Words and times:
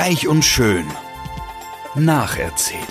Reich 0.00 0.28
und 0.28 0.44
schön. 0.44 0.86
Nacherzählt. 1.96 2.84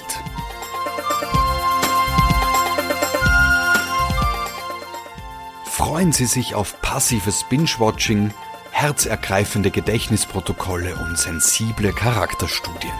Freuen 5.64 6.12
Sie 6.12 6.26
sich 6.26 6.54
auf 6.54 6.82
passives 6.82 7.46
Binge-Watching, 7.50 8.34
herzergreifende 8.72 9.72
Gedächtnisprotokolle 9.72 10.98
und 10.98 11.18
sensible 11.18 11.94
Charakterstudien. 11.94 12.92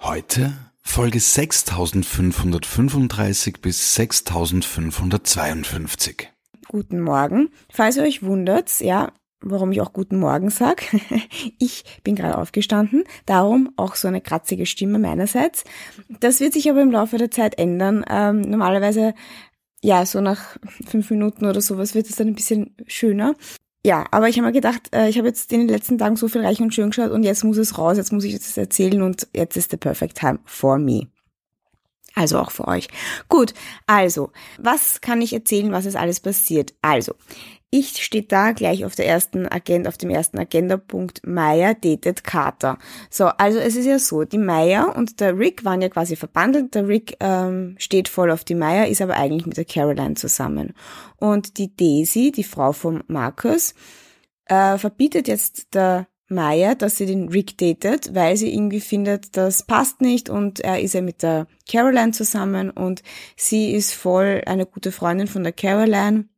Heute 0.00 0.56
Folge 0.80 1.20
6535 1.20 3.60
bis 3.60 3.96
6552. 3.96 6.30
Guten 6.70 7.00
Morgen. 7.00 7.50
Falls 7.68 7.96
ihr 7.96 8.04
euch 8.04 8.22
wundert, 8.22 8.78
ja, 8.78 9.12
warum 9.40 9.72
ich 9.72 9.80
auch 9.80 9.92
guten 9.92 10.20
Morgen 10.20 10.50
sag. 10.50 10.84
Ich 11.58 11.82
bin 12.04 12.14
gerade 12.14 12.38
aufgestanden, 12.38 13.02
darum 13.26 13.72
auch 13.74 13.96
so 13.96 14.06
eine 14.06 14.20
kratzige 14.20 14.66
Stimme 14.66 15.00
meinerseits. 15.00 15.64
Das 16.20 16.38
wird 16.38 16.52
sich 16.52 16.70
aber 16.70 16.80
im 16.80 16.92
Laufe 16.92 17.18
der 17.18 17.32
Zeit 17.32 17.58
ändern. 17.58 18.04
Ähm, 18.08 18.42
normalerweise, 18.42 19.14
ja, 19.82 20.06
so 20.06 20.20
nach 20.20 20.58
fünf 20.86 21.10
Minuten 21.10 21.44
oder 21.44 21.60
sowas 21.60 21.96
wird 21.96 22.08
es 22.08 22.14
dann 22.14 22.28
ein 22.28 22.36
bisschen 22.36 22.76
schöner. 22.86 23.34
Ja, 23.84 24.06
aber 24.12 24.28
ich 24.28 24.36
habe 24.36 24.46
mir 24.46 24.52
gedacht, 24.52 24.94
äh, 24.94 25.08
ich 25.08 25.18
habe 25.18 25.26
jetzt 25.26 25.52
in 25.52 25.58
den 25.58 25.68
letzten 25.68 25.98
Tagen 25.98 26.14
so 26.14 26.28
viel 26.28 26.44
Reich 26.44 26.60
und 26.60 26.72
Schön 26.72 26.90
geschaut 26.90 27.10
und 27.10 27.24
jetzt 27.24 27.42
muss 27.42 27.56
es 27.56 27.78
raus, 27.78 27.96
jetzt 27.96 28.12
muss 28.12 28.22
ich 28.22 28.34
das 28.34 28.56
erzählen 28.56 29.02
und 29.02 29.26
jetzt 29.34 29.56
ist 29.56 29.72
the 29.72 29.76
perfect 29.76 30.18
time 30.18 30.38
for 30.44 30.78
me. 30.78 31.08
Also 32.14 32.38
auch 32.38 32.50
für 32.50 32.66
euch. 32.66 32.88
Gut, 33.28 33.54
also, 33.86 34.30
was 34.58 35.00
kann 35.00 35.22
ich 35.22 35.32
erzählen, 35.32 35.72
was 35.72 35.86
ist 35.86 35.96
alles 35.96 36.20
passiert? 36.20 36.74
Also, 36.82 37.14
ich 37.72 38.02
steht 38.02 38.32
da 38.32 38.50
gleich 38.50 38.84
auf 38.84 38.96
der 38.96 39.06
ersten 39.06 39.46
Agenda, 39.46 39.88
auf 39.88 39.96
dem 39.96 40.10
ersten 40.10 40.38
Agendapunkt 40.38 41.24
Maya 41.24 41.72
dated 41.72 42.24
Carter. 42.24 42.78
So, 43.10 43.26
also 43.26 43.60
es 43.60 43.76
ist 43.76 43.86
ja 43.86 44.00
so, 44.00 44.24
die 44.24 44.38
Maya 44.38 44.90
und 44.90 45.20
der 45.20 45.38
Rick 45.38 45.64
waren 45.64 45.80
ja 45.80 45.88
quasi 45.88 46.16
verbandelt. 46.16 46.74
Der 46.74 46.88
Rick 46.88 47.16
ähm, 47.20 47.76
steht 47.78 48.08
voll 48.08 48.32
auf 48.32 48.42
die 48.42 48.56
Maya, 48.56 48.84
ist 48.84 49.00
aber 49.00 49.16
eigentlich 49.16 49.46
mit 49.46 49.56
der 49.56 49.64
Caroline 49.64 50.14
zusammen. 50.14 50.74
Und 51.16 51.58
die 51.58 51.74
Daisy, 51.76 52.32
die 52.32 52.42
Frau 52.42 52.72
von 52.72 53.04
Marcus, 53.06 53.74
äh, 54.46 54.76
verbietet 54.76 55.28
jetzt 55.28 55.72
der 55.74 56.08
Maya, 56.30 56.74
dass 56.74 56.96
sie 56.96 57.06
den 57.06 57.28
Rick 57.28 57.58
datet, 57.58 58.14
weil 58.14 58.36
sie 58.36 58.54
irgendwie 58.54 58.80
findet, 58.80 59.36
das 59.36 59.64
passt 59.64 60.00
nicht 60.00 60.30
und 60.30 60.60
er 60.60 60.80
ist 60.80 60.94
ja 60.94 61.02
mit 61.02 61.22
der 61.22 61.46
Caroline 61.68 62.12
zusammen 62.12 62.70
und 62.70 63.02
sie 63.36 63.72
ist 63.72 63.92
voll 63.92 64.42
eine 64.46 64.64
gute 64.64 64.92
Freundin 64.92 65.26
von 65.26 65.42
der 65.42 65.52
Caroline 65.52 66.28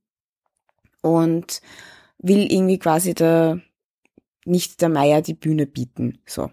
und 1.02 1.60
will 2.18 2.50
irgendwie 2.50 2.78
quasi 2.78 3.14
der, 3.14 3.60
nicht 4.46 4.80
der 4.80 4.88
Meier 4.88 5.20
die 5.20 5.34
Bühne 5.34 5.66
bieten, 5.66 6.18
so. 6.26 6.50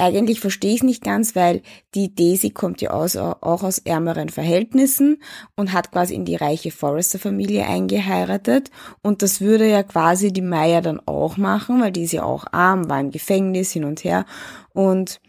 Eigentlich 0.00 0.40
verstehe 0.40 0.72
ich 0.72 0.78
es 0.78 0.82
nicht 0.82 1.04
ganz, 1.04 1.36
weil 1.36 1.62
die 1.94 2.14
Daisy 2.14 2.50
kommt 2.50 2.80
ja 2.80 2.90
aus, 2.90 3.16
auch 3.16 3.62
aus 3.62 3.78
ärmeren 3.78 4.28
Verhältnissen 4.28 5.22
und 5.56 5.72
hat 5.72 5.92
quasi 5.92 6.14
in 6.14 6.24
die 6.24 6.36
reiche 6.36 6.70
Forrester-Familie 6.70 7.66
eingeheiratet. 7.66 8.70
Und 9.02 9.22
das 9.22 9.40
würde 9.40 9.68
ja 9.68 9.82
quasi 9.82 10.32
die 10.32 10.42
Maya 10.42 10.80
dann 10.80 11.00
auch 11.06 11.36
machen, 11.36 11.80
weil 11.80 11.92
die 11.92 12.04
ist 12.04 12.12
ja 12.12 12.24
auch 12.24 12.46
arm, 12.52 12.88
war 12.88 13.00
im 13.00 13.10
Gefängnis 13.10 13.72
hin 13.72 13.84
und 13.84 14.02
her. 14.04 14.24
Und 14.72 15.20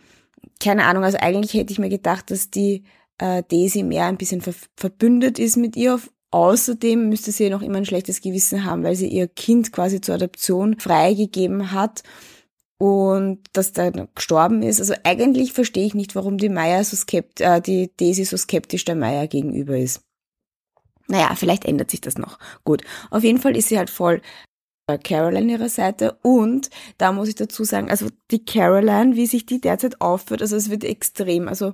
keine 0.59 0.85
Ahnung, 0.85 1.03
also 1.03 1.17
eigentlich 1.19 1.53
hätte 1.53 1.73
ich 1.73 1.79
mir 1.79 1.89
gedacht, 1.89 2.31
dass 2.31 2.49
die 2.49 2.83
äh, 3.17 3.43
Daisy 3.47 3.83
mehr 3.83 4.05
ein 4.05 4.17
bisschen 4.17 4.41
ver 4.41 4.53
verbündet 4.75 5.39
ist 5.39 5.57
mit 5.57 5.75
ihr 5.75 5.99
Außerdem 6.31 7.09
müsste 7.09 7.33
sie 7.33 7.49
noch 7.49 7.61
immer 7.61 7.77
ein 7.77 7.85
schlechtes 7.85 8.21
Gewissen 8.21 8.63
haben, 8.63 8.85
weil 8.85 8.95
sie 8.95 9.09
ihr 9.09 9.27
Kind 9.27 9.73
quasi 9.73 9.99
zur 9.99 10.15
Adoption 10.15 10.79
freigegeben 10.79 11.73
hat 11.73 12.03
und 12.81 13.41
das 13.53 13.73
dann 13.73 14.07
gestorben 14.15 14.63
ist. 14.63 14.79
Also 14.79 14.95
eigentlich 15.03 15.53
verstehe 15.53 15.85
ich 15.85 15.93
nicht, 15.93 16.15
warum 16.15 16.39
die 16.39 16.49
Maya 16.49 16.83
so 16.83 16.97
skeptisch, 16.97 17.45
äh, 17.45 17.61
die 17.61 17.91
Daisy 17.95 18.25
so 18.25 18.35
skeptisch 18.37 18.85
der 18.85 18.95
Maya 18.95 19.27
gegenüber 19.27 19.77
ist. 19.77 20.01
Naja, 21.07 21.35
vielleicht 21.35 21.65
ändert 21.65 21.91
sich 21.91 22.01
das 22.01 22.17
noch. 22.17 22.39
Gut. 22.63 22.81
Auf 23.11 23.23
jeden 23.23 23.37
Fall 23.37 23.55
ist 23.55 23.69
sie 23.69 23.77
halt 23.77 23.91
voll 23.91 24.21
Caroline 25.03 25.51
ihrer 25.51 25.69
Seite 25.69 26.17
und 26.23 26.71
da 26.97 27.11
muss 27.11 27.29
ich 27.29 27.35
dazu 27.35 27.63
sagen, 27.63 27.91
also 27.91 28.07
die 28.31 28.43
Caroline, 28.43 29.15
wie 29.15 29.27
sich 29.27 29.45
die 29.45 29.61
derzeit 29.61 30.01
aufführt, 30.01 30.41
also 30.41 30.55
es 30.55 30.71
wird 30.71 30.83
extrem, 30.83 31.47
also 31.47 31.73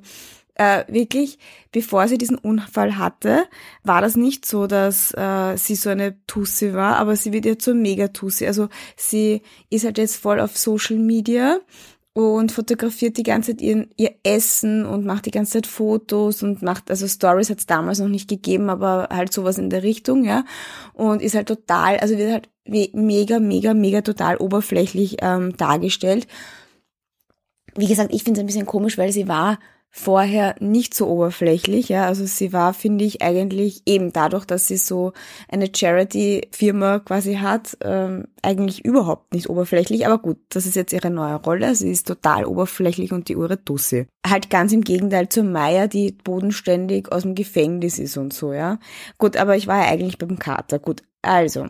äh, 0.57 0.84
wirklich, 0.88 1.38
bevor 1.72 2.07
sie 2.07 2.18
diesen 2.18 2.38
Unfall 2.38 2.97
hatte, 2.97 3.45
war 3.84 4.01
das 4.01 4.16
nicht 4.16 4.45
so, 4.45 4.68
dass 4.68 5.13
äh, 5.13 5.56
sie 5.57 5.75
so 5.75 5.90
eine 5.90 6.16
Tussi 6.25 6.73
war, 6.73 6.97
aber 6.97 7.16
sie 7.16 7.31
wird 7.31 7.45
jetzt 7.45 7.66
so 7.66 7.73
Mega-Tussi. 7.73 8.47
Also 8.47 8.69
sie 8.95 9.41
ist 9.69 9.85
halt 9.85 9.97
jetzt 9.97 10.18
voll 10.18 10.40
auf 10.40 10.57
Social 10.57 10.97
Media 10.97 11.59
und 12.13 12.51
fotografiert 12.51 13.18
die 13.18 13.23
ganze 13.23 13.51
Zeit 13.51 13.62
ihr, 13.62 13.88
ihr 13.95 14.16
Essen 14.23 14.88
und 14.88 15.06
macht 15.06 15.28
die 15.28 15.31
ganze 15.31 15.53
Zeit 15.53 15.68
Fotos 15.68 16.41
und 16.41 16.63
macht, 16.63 16.89
also 16.89 17.07
Stories 17.07 17.51
hat 17.51 17.59
es 17.59 17.68
damals 17.68 18.00
noch 18.00 18.07
nicht 18.07 18.28
gegeben, 18.28 18.72
aber 18.72 19.09
halt 19.12 19.31
sowas 19.31 19.59
in 19.59 19.69
der 19.69 19.84
Richtung, 19.84 20.24
ja. 20.24 20.44
Und 20.94 21.22
ist 21.22 21.35
halt 21.35 21.47
total, 21.47 21.97
also 21.97 22.18
wird 22.18 22.31
halt 22.31 22.50
mega, 22.66 23.39
mega, 23.39 23.75
mega 23.75 24.01
total 24.01 24.38
oberflächlich 24.38 25.18
ähm, 25.22 25.56
dargestellt. 25.57 26.25
Wie 27.75 27.85
gesagt, 27.85 28.12
ich 28.12 28.24
finde 28.24 28.39
es 28.39 28.44
ein 28.44 28.47
bisschen 28.47 28.66
komisch, 28.66 28.97
weil 28.97 29.12
sie 29.12 29.28
war 29.28 29.59
vorher 29.97 30.56
nicht 30.59 30.94
so 30.94 31.08
oberflächlich. 31.08 31.90
Ja, 31.90 32.06
also 32.06 32.25
sie 32.25 32.53
war, 32.53 32.74
finde 32.74 33.03
ich, 33.03 33.22
eigentlich 33.24 33.81
eben 33.85 34.13
dadurch, 34.13 34.46
dass 34.46 34.68
sie 34.68 34.78
so 34.78 35.13
eine 35.50 35.69
Charity-Firma 35.75 37.00
quasi 37.00 37.35
hat, 37.35 37.78
ähm, 37.84 38.25
eigentlich 38.44 38.86
überhaupt 38.86 39.34
nicht 39.34 39.50
oberflächlich. 39.50 40.06
Aber 40.06 40.19
gut, 40.19 40.38
das 40.50 40.66
ist 40.66 40.75
jetzt 40.75 40.94
ihre 40.94 41.09
neue 41.09 41.36
Rolle. 41.36 41.74
Sie 41.74 41.91
ist 41.91 42.07
total 42.07 42.46
oberflächlich 42.46 43.12
und 43.12 43.28
die 43.28 43.36
Ure 43.36 43.57
Dussi. 43.57 44.07
Halt 44.25 44.50
ganz 44.50 44.72
im 44.72 44.81
Gegenteil 44.84 45.30
zur 45.30 45.44
Maya, 45.44 45.88
die 45.88 46.12
bodenständig 46.12 47.12
aus 47.12 47.24
dem 47.24 47.34
Gefängnis 47.34 47.97
ist 47.97 48.18
und 48.18 48.34
so, 48.34 48.53
ja. 48.53 48.80
Gut, 49.18 49.36
aber 49.36 49.57
ich 49.57 49.68
war 49.68 49.80
ja 49.80 49.91
eigentlich 49.91 50.19
beim 50.19 50.38
Kater. 50.38 50.78
Gut, 50.78 51.02
also 51.24 51.68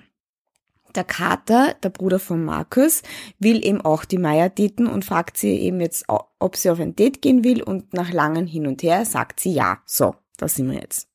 der 0.95 1.03
Kater, 1.03 1.75
der 1.83 1.89
Bruder 1.89 2.19
von 2.19 2.43
Markus, 2.43 3.03
will 3.39 3.65
eben 3.65 3.81
auch 3.81 4.05
die 4.05 4.17
Maya 4.17 4.49
daten 4.49 4.87
und 4.87 5.05
fragt 5.05 5.37
sie 5.37 5.57
eben 5.57 5.79
jetzt, 5.79 6.05
ob 6.07 6.55
sie 6.55 6.69
auf 6.69 6.79
ein 6.79 6.95
Date 6.95 7.21
gehen 7.21 7.43
will 7.43 7.61
und 7.61 7.93
nach 7.93 8.11
langem 8.11 8.47
Hin 8.47 8.67
und 8.67 8.83
Her 8.83 9.05
sagt 9.05 9.39
sie 9.39 9.53
ja. 9.53 9.79
So, 9.85 10.15
da 10.37 10.47
sind 10.47 10.71
wir 10.71 10.79
jetzt. 10.79 11.07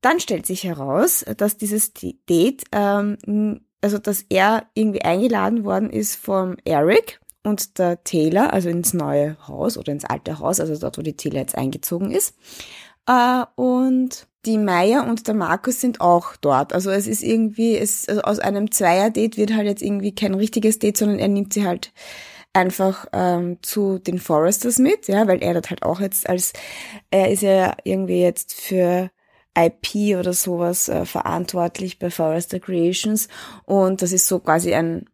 Dann 0.00 0.20
stellt 0.20 0.46
sich 0.46 0.64
heraus, 0.64 1.24
dass 1.36 1.56
dieses 1.56 1.92
Date, 1.92 2.64
ähm, 2.72 3.60
also 3.80 3.98
dass 3.98 4.24
er 4.28 4.66
irgendwie 4.74 5.02
eingeladen 5.02 5.64
worden 5.64 5.90
ist 5.90 6.16
vom 6.16 6.56
Eric 6.64 7.20
und 7.42 7.78
der 7.78 8.04
Taylor, 8.04 8.52
also 8.52 8.68
ins 8.68 8.94
neue 8.94 9.36
Haus 9.48 9.76
oder 9.76 9.92
ins 9.92 10.04
alte 10.04 10.38
Haus, 10.38 10.60
also 10.60 10.76
dort, 10.78 10.98
wo 10.98 11.02
die 11.02 11.16
Taylor 11.16 11.40
jetzt 11.40 11.56
eingezogen 11.56 12.12
ist. 12.12 12.36
Äh, 13.06 13.44
und 13.56 14.27
die 14.46 14.58
Maya 14.58 15.02
und 15.02 15.26
der 15.26 15.34
Markus 15.34 15.80
sind 15.80 16.00
auch 16.00 16.36
dort. 16.36 16.72
Also 16.72 16.90
es 16.90 17.06
ist 17.06 17.22
irgendwie, 17.22 17.76
es, 17.76 18.08
also 18.08 18.22
aus 18.22 18.38
einem 18.38 18.70
Zweier-Date 18.70 19.36
wird 19.36 19.54
halt 19.54 19.66
jetzt 19.66 19.82
irgendwie 19.82 20.14
kein 20.14 20.34
richtiges 20.34 20.78
Date, 20.78 20.96
sondern 20.96 21.18
er 21.18 21.28
nimmt 21.28 21.52
sie 21.52 21.66
halt 21.66 21.92
einfach 22.52 23.06
ähm, 23.12 23.58
zu 23.62 23.98
den 23.98 24.18
Foresters 24.18 24.78
mit, 24.78 25.08
ja, 25.08 25.26
weil 25.26 25.42
er 25.42 25.54
dort 25.54 25.70
halt 25.70 25.82
auch 25.82 26.00
jetzt 26.00 26.28
als, 26.28 26.52
er 27.10 27.30
ist 27.30 27.42
ja 27.42 27.76
irgendwie 27.84 28.20
jetzt 28.20 28.54
für 28.54 29.10
IP 29.56 30.16
oder 30.18 30.32
sowas 30.32 30.88
äh, 30.88 31.04
verantwortlich 31.04 31.98
bei 31.98 32.10
Forester 32.10 32.60
Creations 32.60 33.28
und 33.64 34.02
das 34.02 34.12
ist 34.12 34.28
so 34.28 34.38
quasi 34.38 34.74
ein 34.74 35.06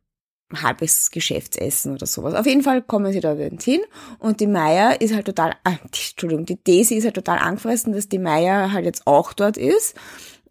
halbes 0.63 1.11
Geschäftsessen 1.11 1.95
oder 1.95 2.07
sowas. 2.07 2.35
Auf 2.35 2.47
jeden 2.47 2.63
Fall 2.63 2.83
kommen 2.83 3.13
sie 3.13 3.21
da 3.21 3.35
hin 3.35 3.81
und 4.19 4.41
die 4.41 4.47
Meier 4.47 5.01
ist 5.01 5.15
halt 5.15 5.27
total, 5.27 5.53
äh, 5.65 5.77
Entschuldigung, 5.83 6.47
die 6.47 6.63
Daisy 6.63 6.97
ist 6.97 7.05
halt 7.05 7.15
total 7.15 7.39
angefressen, 7.39 7.93
dass 7.93 8.09
die 8.09 8.19
Meier 8.19 8.73
halt 8.73 8.85
jetzt 8.85 9.07
auch 9.07 9.33
dort 9.33 9.57
ist 9.57 9.95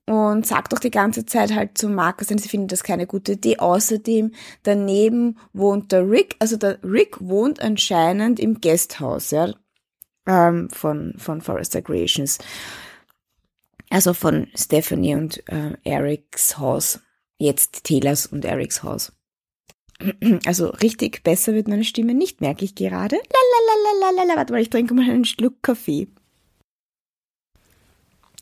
und 0.06 0.46
sagt 0.46 0.74
doch 0.74 0.80
die 0.80 0.92
ganze 0.92 1.26
Zeit 1.26 1.54
halt 1.56 1.78
zu 1.78 1.88
Markus, 1.90 2.28
denn 2.28 2.38
sie 2.38 2.50
findet 2.50 2.72
das 2.72 2.84
keine 2.84 3.08
gute 3.08 3.34
Idee. 3.34 3.58
Außerdem 3.58 4.32
daneben 4.64 5.38
wohnt 5.54 5.92
der 5.92 6.10
Rick, 6.10 6.36
also 6.40 6.58
der 6.58 6.84
Rick 6.84 7.18
wohnt 7.20 7.62
anscheinend 7.62 8.40
im 8.40 8.60
Guesthouse, 8.60 9.32
ja, 9.32 9.54
ähm, 10.28 10.70
von, 10.70 11.16
von 11.18 11.42
Forester 11.42 11.82
Creations. 11.82 12.40
Also 13.90 14.14
von 14.14 14.48
Stephanie 14.56 15.16
und 15.16 15.48
äh, 15.50 15.74
Erics 15.84 16.58
Haus. 16.58 17.00
Jetzt 17.38 17.84
Taylors 17.84 18.26
und 18.26 18.46
Erics 18.46 18.84
Haus. 18.84 19.12
Also 20.46 20.68
richtig 20.68 21.24
besser 21.24 21.54
wird 21.54 21.68
meine 21.68 21.84
Stimme 21.84 22.14
nicht, 22.14 22.42
merke 22.42 22.66
ich 22.66 22.76
gerade. 22.76 23.18
Lalalala, 24.02 24.36
warte 24.36 24.54
mal, 24.54 24.62
ich 24.62 24.70
trinke 24.70 24.94
mal 24.94 25.10
einen 25.10 25.26
Schluck 25.26 25.62
Kaffee. 25.62 26.08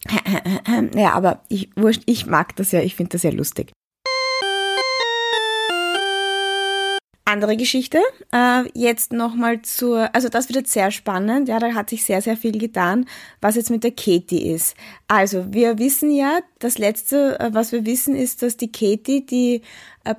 Ja, 0.95 1.13
aber 1.13 1.43
ich, 1.47 1.69
wurscht, 1.75 2.03
ich 2.05 2.25
mag 2.25 2.55
das 2.55 2.71
ja, 2.71 2.81
ich 2.81 2.95
finde 2.95 3.11
das 3.11 3.23
ja 3.23 3.31
lustig. 3.31 3.71
andere 7.31 7.55
Geschichte. 7.57 7.99
Äh, 8.31 8.63
jetzt 8.73 9.13
nochmal 9.13 9.61
zur, 9.61 10.13
also 10.13 10.29
das 10.29 10.49
wird 10.49 10.57
jetzt 10.57 10.73
sehr 10.73 10.91
spannend. 10.91 11.47
Ja, 11.47 11.59
da 11.59 11.73
hat 11.73 11.89
sich 11.89 12.03
sehr, 12.03 12.21
sehr 12.21 12.37
viel 12.37 12.57
getan, 12.59 13.05
was 13.39 13.55
jetzt 13.55 13.71
mit 13.71 13.83
der 13.83 13.91
Katie 13.91 14.51
ist. 14.51 14.75
Also, 15.07 15.51
wir 15.51 15.79
wissen 15.79 16.11
ja, 16.11 16.39
das 16.59 16.77
letzte, 16.77 17.39
äh, 17.39 17.53
was 17.53 17.71
wir 17.71 17.85
wissen, 17.85 18.15
ist, 18.15 18.43
dass 18.43 18.57
die 18.57 18.71
Katie 18.71 19.25
die 19.25 19.61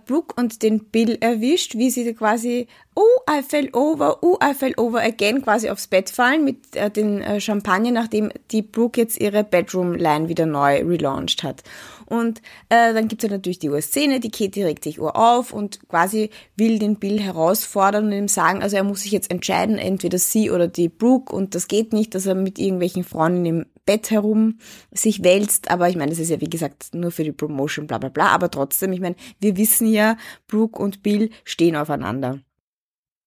Brooke 0.06 0.34
und 0.40 0.62
den 0.62 0.84
Bill 0.84 1.18
erwischt, 1.20 1.76
wie 1.76 1.90
sie 1.90 2.14
quasi, 2.14 2.66
oh, 2.94 3.02
I 3.30 3.42
fell 3.42 3.68
over, 3.72 4.22
oh, 4.22 4.38
I 4.42 4.54
fell 4.54 4.74
over 4.76 5.00
again, 5.00 5.42
quasi 5.42 5.70
aufs 5.70 5.86
Bett 5.86 6.10
fallen 6.10 6.44
mit 6.44 6.76
äh, 6.76 6.90
den 6.90 7.20
äh, 7.20 7.40
Champagner, 7.40 7.90
nachdem 7.90 8.30
die 8.50 8.62
Brooke 8.62 9.00
jetzt 9.00 9.20
ihre 9.20 9.44
Bedroom-Line 9.44 10.28
wieder 10.28 10.46
neu 10.46 10.82
relaunched 10.84 11.42
hat. 11.42 11.62
Und 12.12 12.42
äh, 12.68 12.92
dann 12.92 13.08
gibt's 13.08 13.24
ja 13.24 13.30
natürlich 13.30 13.58
die 13.58 13.70
Urszene, 13.70 14.20
die 14.20 14.30
Katie 14.30 14.64
regt 14.64 14.84
sich 14.84 15.00
Uhr 15.00 15.16
auf 15.16 15.52
und 15.54 15.88
quasi 15.88 16.28
will 16.56 16.78
den 16.78 16.96
Bill 16.96 17.18
herausfordern 17.18 18.04
und 18.04 18.12
ihm 18.12 18.28
sagen, 18.28 18.62
also 18.62 18.76
er 18.76 18.84
muss 18.84 19.00
sich 19.00 19.12
jetzt 19.12 19.30
entscheiden, 19.30 19.78
entweder 19.78 20.18
sie 20.18 20.50
oder 20.50 20.68
die 20.68 20.90
Brooke 20.90 21.34
und 21.34 21.54
das 21.54 21.68
geht 21.68 21.94
nicht, 21.94 22.14
dass 22.14 22.26
er 22.26 22.34
mit 22.34 22.58
irgendwelchen 22.58 23.04
Frauen 23.04 23.46
im 23.46 23.64
Bett 23.86 24.10
herum 24.10 24.58
sich 24.92 25.24
wälzt, 25.24 25.70
aber 25.70 25.88
ich 25.88 25.96
meine, 25.96 26.10
das 26.10 26.20
ist 26.20 26.28
ja 26.28 26.40
wie 26.40 26.50
gesagt 26.50 26.94
nur 26.94 27.10
für 27.10 27.24
die 27.24 27.32
Promotion, 27.32 27.86
bla 27.86 27.96
bla 27.96 28.10
bla, 28.10 28.26
aber 28.26 28.50
trotzdem, 28.50 28.92
ich 28.92 29.00
meine, 29.00 29.16
wir 29.40 29.56
wissen 29.56 29.71
ja, 29.80 30.16
Brooke 30.46 30.80
und 30.80 31.02
Bill 31.02 31.30
stehen 31.44 31.76
aufeinander. 31.76 32.40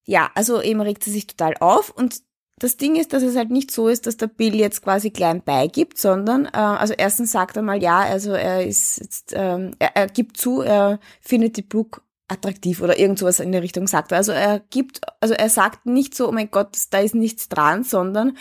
Ja, 0.07 0.29
also 0.35 0.61
eben 0.61 0.81
regt 0.81 1.03
sie 1.03 1.11
sich 1.11 1.27
total 1.27 1.55
auf 1.59 1.89
und 1.89 2.21
das 2.57 2.77
Ding 2.77 2.95
ist, 2.95 3.11
dass 3.11 3.21
es 3.21 3.35
halt 3.35 3.49
nicht 3.51 3.69
so 3.69 3.89
ist, 3.89 4.07
dass 4.07 4.15
der 4.15 4.27
Bill 4.27 4.55
jetzt 4.55 4.81
quasi 4.81 5.11
klein 5.11 5.43
beigibt, 5.43 5.97
sondern 5.97 6.45
äh, 6.45 6.57
also 6.57 6.93
erstens 6.93 7.31
sagt 7.31 7.57
er 7.57 7.63
mal 7.63 7.81
ja, 7.81 7.99
also 7.99 8.31
er 8.31 8.65
ist 8.65 8.99
jetzt, 8.99 9.33
ähm, 9.35 9.75
er, 9.79 9.95
er 9.95 10.07
gibt 10.07 10.37
zu, 10.37 10.61
er 10.61 10.99
findet 11.19 11.57
die 11.57 11.63
Brooke 11.63 12.01
attraktiv 12.27 12.81
oder 12.81 12.97
irgend 12.97 13.19
sowas 13.19 13.39
in 13.39 13.51
der 13.51 13.61
Richtung 13.61 13.87
sagt 13.87 14.11
er. 14.11 14.17
Also 14.17 14.31
er 14.31 14.61
gibt, 14.69 15.01
also 15.19 15.33
er 15.33 15.49
sagt 15.49 15.85
nicht 15.85 16.15
so, 16.15 16.29
oh 16.29 16.31
mein 16.31 16.49
Gott, 16.49 16.77
da 16.91 16.99
ist 16.99 17.13
nichts 17.13 17.49
dran, 17.49 17.83
sondern 17.83 18.37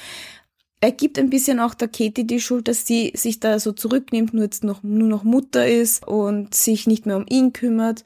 er 0.84 0.92
gibt 0.92 1.18
ein 1.18 1.30
bisschen 1.30 1.60
auch 1.60 1.72
der 1.72 1.88
Katie 1.88 2.26
die 2.26 2.40
Schuld, 2.40 2.68
dass 2.68 2.86
sie 2.86 3.14
sich 3.16 3.40
da 3.40 3.58
so 3.58 3.72
zurücknimmt, 3.72 4.34
nur 4.34 4.44
jetzt 4.44 4.64
noch, 4.64 4.82
nur 4.82 5.08
noch 5.08 5.24
Mutter 5.24 5.66
ist 5.66 6.06
und 6.06 6.54
sich 6.54 6.86
nicht 6.86 7.06
mehr 7.06 7.16
um 7.16 7.24
ihn 7.26 7.54
kümmert. 7.54 8.04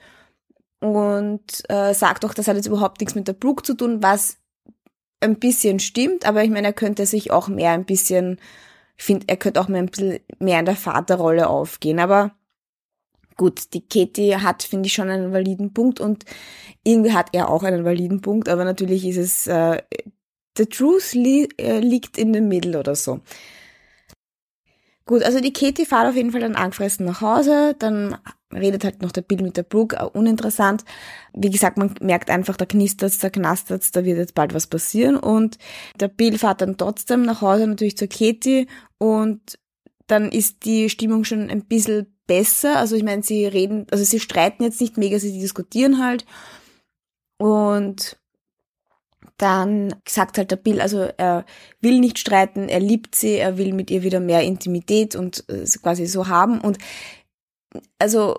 Und 0.78 1.42
äh, 1.68 1.92
sagt 1.92 2.24
auch, 2.24 2.34
das 2.34 2.46
hat 2.46 2.54
jetzt 2.54 2.68
überhaupt 2.68 3.00
nichts 3.00 3.16
mit 3.16 3.26
der 3.26 3.32
Brooke 3.32 3.64
zu 3.64 3.74
tun, 3.74 4.00
was 4.00 4.38
ein 5.18 5.40
bisschen 5.40 5.80
stimmt, 5.80 6.24
aber 6.24 6.44
ich 6.44 6.50
meine, 6.50 6.68
er 6.68 6.72
könnte 6.72 7.04
sich 7.04 7.32
auch 7.32 7.48
mehr 7.48 7.72
ein 7.72 7.84
bisschen, 7.84 8.38
ich 8.96 9.02
finde, 9.02 9.26
er 9.26 9.36
könnte 9.36 9.60
auch 9.60 9.66
mehr 9.66 9.82
ein 9.82 9.86
bisschen 9.86 10.20
mehr 10.38 10.60
in 10.60 10.66
der 10.66 10.76
Vaterrolle 10.76 11.48
aufgehen, 11.48 11.98
aber 11.98 12.30
gut, 13.36 13.74
die 13.74 13.88
Katie 13.88 14.36
hat, 14.36 14.62
finde 14.62 14.86
ich, 14.86 14.92
schon 14.92 15.10
einen 15.10 15.32
validen 15.32 15.74
Punkt 15.74 15.98
und 15.98 16.24
irgendwie 16.84 17.12
hat 17.12 17.30
er 17.32 17.48
auch 17.50 17.64
einen 17.64 17.84
validen 17.84 18.20
Punkt, 18.20 18.48
aber 18.48 18.64
natürlich 18.64 19.04
ist 19.04 19.16
es, 19.16 19.48
äh, 19.48 19.82
the 20.58 20.66
truth 20.66 21.14
li 21.14 21.48
äh, 21.58 21.80
liegt 21.80 22.18
in 22.18 22.34
the 22.34 22.40
middle 22.40 22.78
oder 22.78 22.94
so. 22.94 23.20
Gut, 25.06 25.22
also 25.22 25.40
die 25.40 25.54
Katie 25.54 25.86
fährt 25.86 26.06
auf 26.06 26.16
jeden 26.16 26.32
Fall 26.32 26.42
dann 26.42 26.54
angefressen 26.54 27.06
nach 27.06 27.22
Hause, 27.22 27.74
dann 27.78 28.18
redet 28.52 28.84
halt 28.84 29.00
noch 29.00 29.10
der 29.10 29.22
Bill 29.22 29.40
mit 29.42 29.56
der 29.56 29.62
Brooke, 29.62 30.10
uninteressant. 30.10 30.84
Wie 31.32 31.48
gesagt, 31.48 31.78
man 31.78 31.94
merkt 32.02 32.28
einfach, 32.28 32.58
da 32.58 32.66
knistert's, 32.66 33.18
da 33.18 33.30
knastert's, 33.30 33.90
da 33.90 34.04
wird 34.04 34.18
jetzt 34.18 34.34
bald 34.34 34.52
was 34.52 34.66
passieren 34.66 35.16
und 35.16 35.56
der 35.98 36.08
Bill 36.08 36.36
fährt 36.36 36.60
dann 36.60 36.76
trotzdem 36.76 37.22
nach 37.22 37.40
Hause 37.40 37.66
natürlich 37.66 37.96
zur 37.96 38.08
Katie 38.08 38.66
und 38.98 39.58
dann 40.08 40.30
ist 40.30 40.66
die 40.66 40.90
Stimmung 40.90 41.24
schon 41.24 41.48
ein 41.48 41.64
bisschen 41.64 42.14
besser. 42.26 42.76
Also 42.76 42.94
ich 42.94 43.02
meine, 43.02 43.22
sie 43.22 43.46
reden, 43.46 43.86
also 43.90 44.04
sie 44.04 44.20
streiten 44.20 44.62
jetzt 44.62 44.80
nicht 44.80 44.98
mega, 44.98 45.18
sie 45.18 45.38
diskutieren 45.38 46.04
halt 46.04 46.26
und 47.38 48.17
dann 49.38 49.94
sagt 50.06 50.36
halt 50.36 50.50
der 50.50 50.56
Bill, 50.56 50.80
also 50.80 51.08
er 51.16 51.44
will 51.80 52.00
nicht 52.00 52.18
streiten, 52.18 52.68
er 52.68 52.80
liebt 52.80 53.14
sie, 53.14 53.36
er 53.36 53.56
will 53.56 53.72
mit 53.72 53.90
ihr 53.90 54.02
wieder 54.02 54.20
mehr 54.20 54.42
Intimität 54.42 55.16
und 55.16 55.48
äh, 55.48 55.64
quasi 55.80 56.06
so 56.06 56.28
haben. 56.28 56.60
Und 56.60 56.78
also 57.98 58.36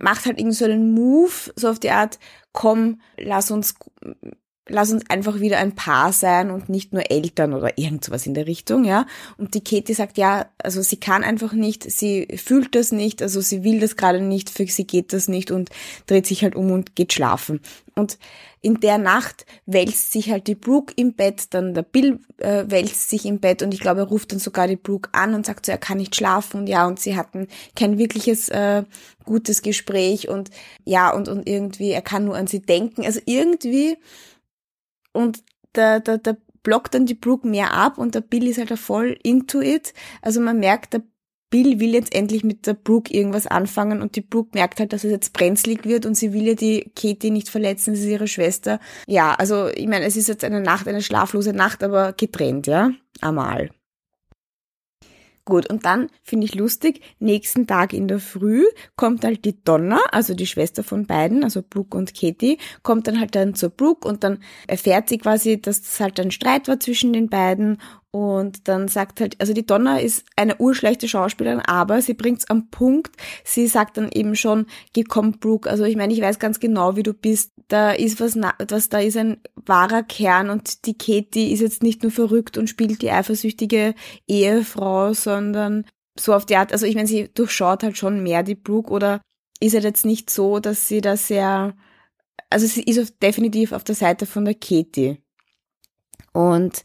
macht 0.00 0.24
halt 0.24 0.38
irgendwie 0.38 0.56
so 0.56 0.64
einen 0.64 0.92
Move, 0.92 1.52
so 1.54 1.68
auf 1.68 1.78
die 1.78 1.90
Art, 1.90 2.18
komm, 2.52 3.00
lass 3.18 3.50
uns 3.50 3.74
lass 4.68 4.92
uns 4.92 5.08
einfach 5.08 5.40
wieder 5.40 5.58
ein 5.58 5.74
Paar 5.74 6.12
sein 6.12 6.50
und 6.50 6.68
nicht 6.68 6.92
nur 6.92 7.10
Eltern 7.10 7.54
oder 7.54 7.76
irgendwas 7.78 8.26
in 8.26 8.34
der 8.34 8.46
Richtung, 8.46 8.84
ja. 8.84 9.06
Und 9.36 9.54
die 9.54 9.62
Katie 9.62 9.94
sagt, 9.94 10.18
ja, 10.18 10.46
also 10.58 10.82
sie 10.82 10.98
kann 10.98 11.24
einfach 11.24 11.52
nicht, 11.52 11.90
sie 11.90 12.28
fühlt 12.36 12.74
das 12.74 12.92
nicht, 12.92 13.22
also 13.22 13.40
sie 13.40 13.64
will 13.64 13.80
das 13.80 13.96
gerade 13.96 14.20
nicht, 14.20 14.50
für 14.50 14.66
sie 14.66 14.86
geht 14.86 15.12
das 15.12 15.28
nicht 15.28 15.50
und 15.50 15.70
dreht 16.06 16.26
sich 16.26 16.42
halt 16.42 16.54
um 16.54 16.70
und 16.70 16.94
geht 16.96 17.12
schlafen. 17.12 17.60
Und 17.94 18.18
in 18.60 18.80
der 18.80 18.98
Nacht 18.98 19.46
wälzt 19.66 20.12
sich 20.12 20.30
halt 20.30 20.46
die 20.46 20.54
Brooke 20.54 20.92
im 20.96 21.14
Bett, 21.14 21.54
dann 21.54 21.74
der 21.74 21.82
Bill 21.82 22.20
äh, 22.38 22.64
wälzt 22.68 23.08
sich 23.08 23.24
im 23.26 23.38
Bett 23.38 23.62
und 23.62 23.72
ich 23.72 23.80
glaube, 23.80 24.00
er 24.00 24.06
ruft 24.06 24.32
dann 24.32 24.38
sogar 24.38 24.66
die 24.66 24.76
Brooke 24.76 25.10
an 25.12 25.34
und 25.34 25.46
sagt 25.46 25.66
so, 25.66 25.72
er 25.72 25.78
kann 25.78 25.98
nicht 25.98 26.14
schlafen 26.14 26.60
und 26.60 26.66
ja, 26.68 26.86
und 26.86 27.00
sie 27.00 27.16
hatten 27.16 27.48
kein 27.76 27.98
wirkliches 27.98 28.48
äh, 28.48 28.84
gutes 29.24 29.62
Gespräch 29.62 30.28
und 30.28 30.50
ja, 30.84 31.10
und, 31.10 31.28
und 31.28 31.48
irgendwie, 31.48 31.90
er 31.90 32.02
kann 32.02 32.24
nur 32.24 32.36
an 32.36 32.46
sie 32.46 32.60
denken. 32.60 33.04
Also 33.04 33.20
irgendwie 33.26 33.96
und 35.12 35.42
der, 35.74 36.00
der, 36.00 36.18
der 36.18 36.36
blockt 36.62 36.94
dann 36.94 37.06
die 37.06 37.14
Brooke 37.14 37.46
mehr 37.46 37.72
ab 37.72 37.98
und 37.98 38.14
der 38.14 38.20
Bill 38.20 38.46
ist 38.46 38.58
halt 38.58 38.76
voll 38.78 39.18
into 39.22 39.60
it. 39.60 39.94
Also 40.22 40.40
man 40.40 40.58
merkt, 40.58 40.92
der 40.92 41.02
Bill 41.50 41.80
will 41.80 41.94
jetzt 41.94 42.14
endlich 42.14 42.44
mit 42.44 42.66
der 42.66 42.74
Brooke 42.74 43.12
irgendwas 43.12 43.46
anfangen 43.46 44.02
und 44.02 44.16
die 44.16 44.20
Brooke 44.20 44.50
merkt 44.52 44.80
halt, 44.80 44.92
dass 44.92 45.04
es 45.04 45.10
jetzt 45.10 45.32
brenzlig 45.32 45.86
wird 45.86 46.04
und 46.04 46.14
sie 46.14 46.32
will 46.32 46.46
ja 46.46 46.54
die 46.54 46.92
Katie 46.94 47.30
nicht 47.30 47.48
verletzen, 47.48 47.94
sie 47.94 48.02
ist 48.02 48.10
ihre 48.10 48.28
Schwester. 48.28 48.80
Ja, 49.06 49.34
also 49.34 49.68
ich 49.68 49.86
meine, 49.86 50.04
es 50.04 50.16
ist 50.16 50.28
jetzt 50.28 50.44
eine 50.44 50.60
Nacht, 50.60 50.86
eine 50.88 51.00
schlaflose 51.00 51.54
Nacht, 51.54 51.82
aber 51.82 52.12
getrennt, 52.12 52.66
ja, 52.66 52.90
einmal. 53.22 53.70
Gut, 55.48 55.70
und 55.70 55.86
dann 55.86 56.10
finde 56.22 56.44
ich 56.44 56.54
lustig, 56.54 57.00
nächsten 57.20 57.66
Tag 57.66 57.94
in 57.94 58.06
der 58.06 58.18
Früh 58.18 58.66
kommt 58.96 59.24
halt 59.24 59.46
die 59.46 59.56
Donna, 59.64 59.98
also 60.12 60.34
die 60.34 60.46
Schwester 60.46 60.84
von 60.84 61.06
beiden, 61.06 61.42
also 61.42 61.62
Brooke 61.62 61.96
und 61.96 62.12
Katie, 62.12 62.58
kommt 62.82 63.06
dann 63.06 63.18
halt 63.18 63.34
dann 63.34 63.54
zur 63.54 63.70
Brooke 63.70 64.06
und 64.06 64.24
dann 64.24 64.40
erfährt 64.66 65.08
sie 65.08 65.16
quasi, 65.16 65.58
dass 65.58 65.80
das 65.80 66.00
halt 66.00 66.20
ein 66.20 66.32
Streit 66.32 66.68
war 66.68 66.78
zwischen 66.78 67.14
den 67.14 67.30
beiden 67.30 67.78
und 68.10 68.68
dann 68.68 68.88
sagt 68.88 69.20
halt, 69.20 69.38
also 69.38 69.52
die 69.52 69.66
Donna 69.66 69.98
ist 69.98 70.24
eine 70.34 70.56
urschlechte 70.56 71.08
Schauspielerin, 71.08 71.60
aber 71.60 72.00
sie 72.00 72.14
bringt's 72.14 72.48
am 72.48 72.70
Punkt. 72.70 73.14
Sie 73.44 73.66
sagt 73.66 73.98
dann 73.98 74.10
eben 74.10 74.34
schon, 74.34 74.66
geh 74.94 75.04
komm 75.04 75.38
Brooke, 75.38 75.68
also 75.68 75.84
ich 75.84 75.96
meine, 75.96 76.14
ich 76.14 76.22
weiß 76.22 76.38
ganz 76.38 76.58
genau, 76.58 76.96
wie 76.96 77.02
du 77.02 77.12
bist. 77.12 77.52
Da 77.68 77.92
ist 77.92 78.18
was, 78.18 78.34
was 78.36 78.88
da 78.88 78.98
ist 78.98 79.18
ein 79.18 79.42
wahrer 79.54 80.02
Kern 80.02 80.48
und 80.48 80.86
die 80.86 80.96
Katie 80.96 81.52
ist 81.52 81.60
jetzt 81.60 81.82
nicht 81.82 82.02
nur 82.02 82.10
verrückt 82.10 82.56
und 82.56 82.70
spielt 82.70 83.02
die 83.02 83.10
eifersüchtige 83.10 83.94
Ehefrau, 84.26 85.12
sondern 85.12 85.84
so 86.18 86.32
auf 86.32 86.46
die 86.46 86.56
Art, 86.56 86.72
also 86.72 86.86
ich 86.86 86.94
meine, 86.94 87.08
sie 87.08 87.28
durchschaut 87.32 87.82
halt 87.82 87.98
schon 87.98 88.22
mehr 88.22 88.42
die 88.42 88.54
Brooke 88.54 88.90
oder 88.90 89.20
ist 89.60 89.74
halt 89.74 89.84
jetzt 89.84 90.06
nicht 90.06 90.30
so, 90.30 90.60
dass 90.60 90.88
sie 90.88 91.02
da 91.02 91.18
sehr, 91.18 91.74
also 92.48 92.66
sie 92.66 92.82
ist 92.82 92.98
auf, 92.98 93.10
definitiv 93.10 93.72
auf 93.72 93.84
der 93.84 93.94
Seite 93.94 94.24
von 94.24 94.46
der 94.46 94.54
Katie. 94.54 95.18
Und 96.32 96.84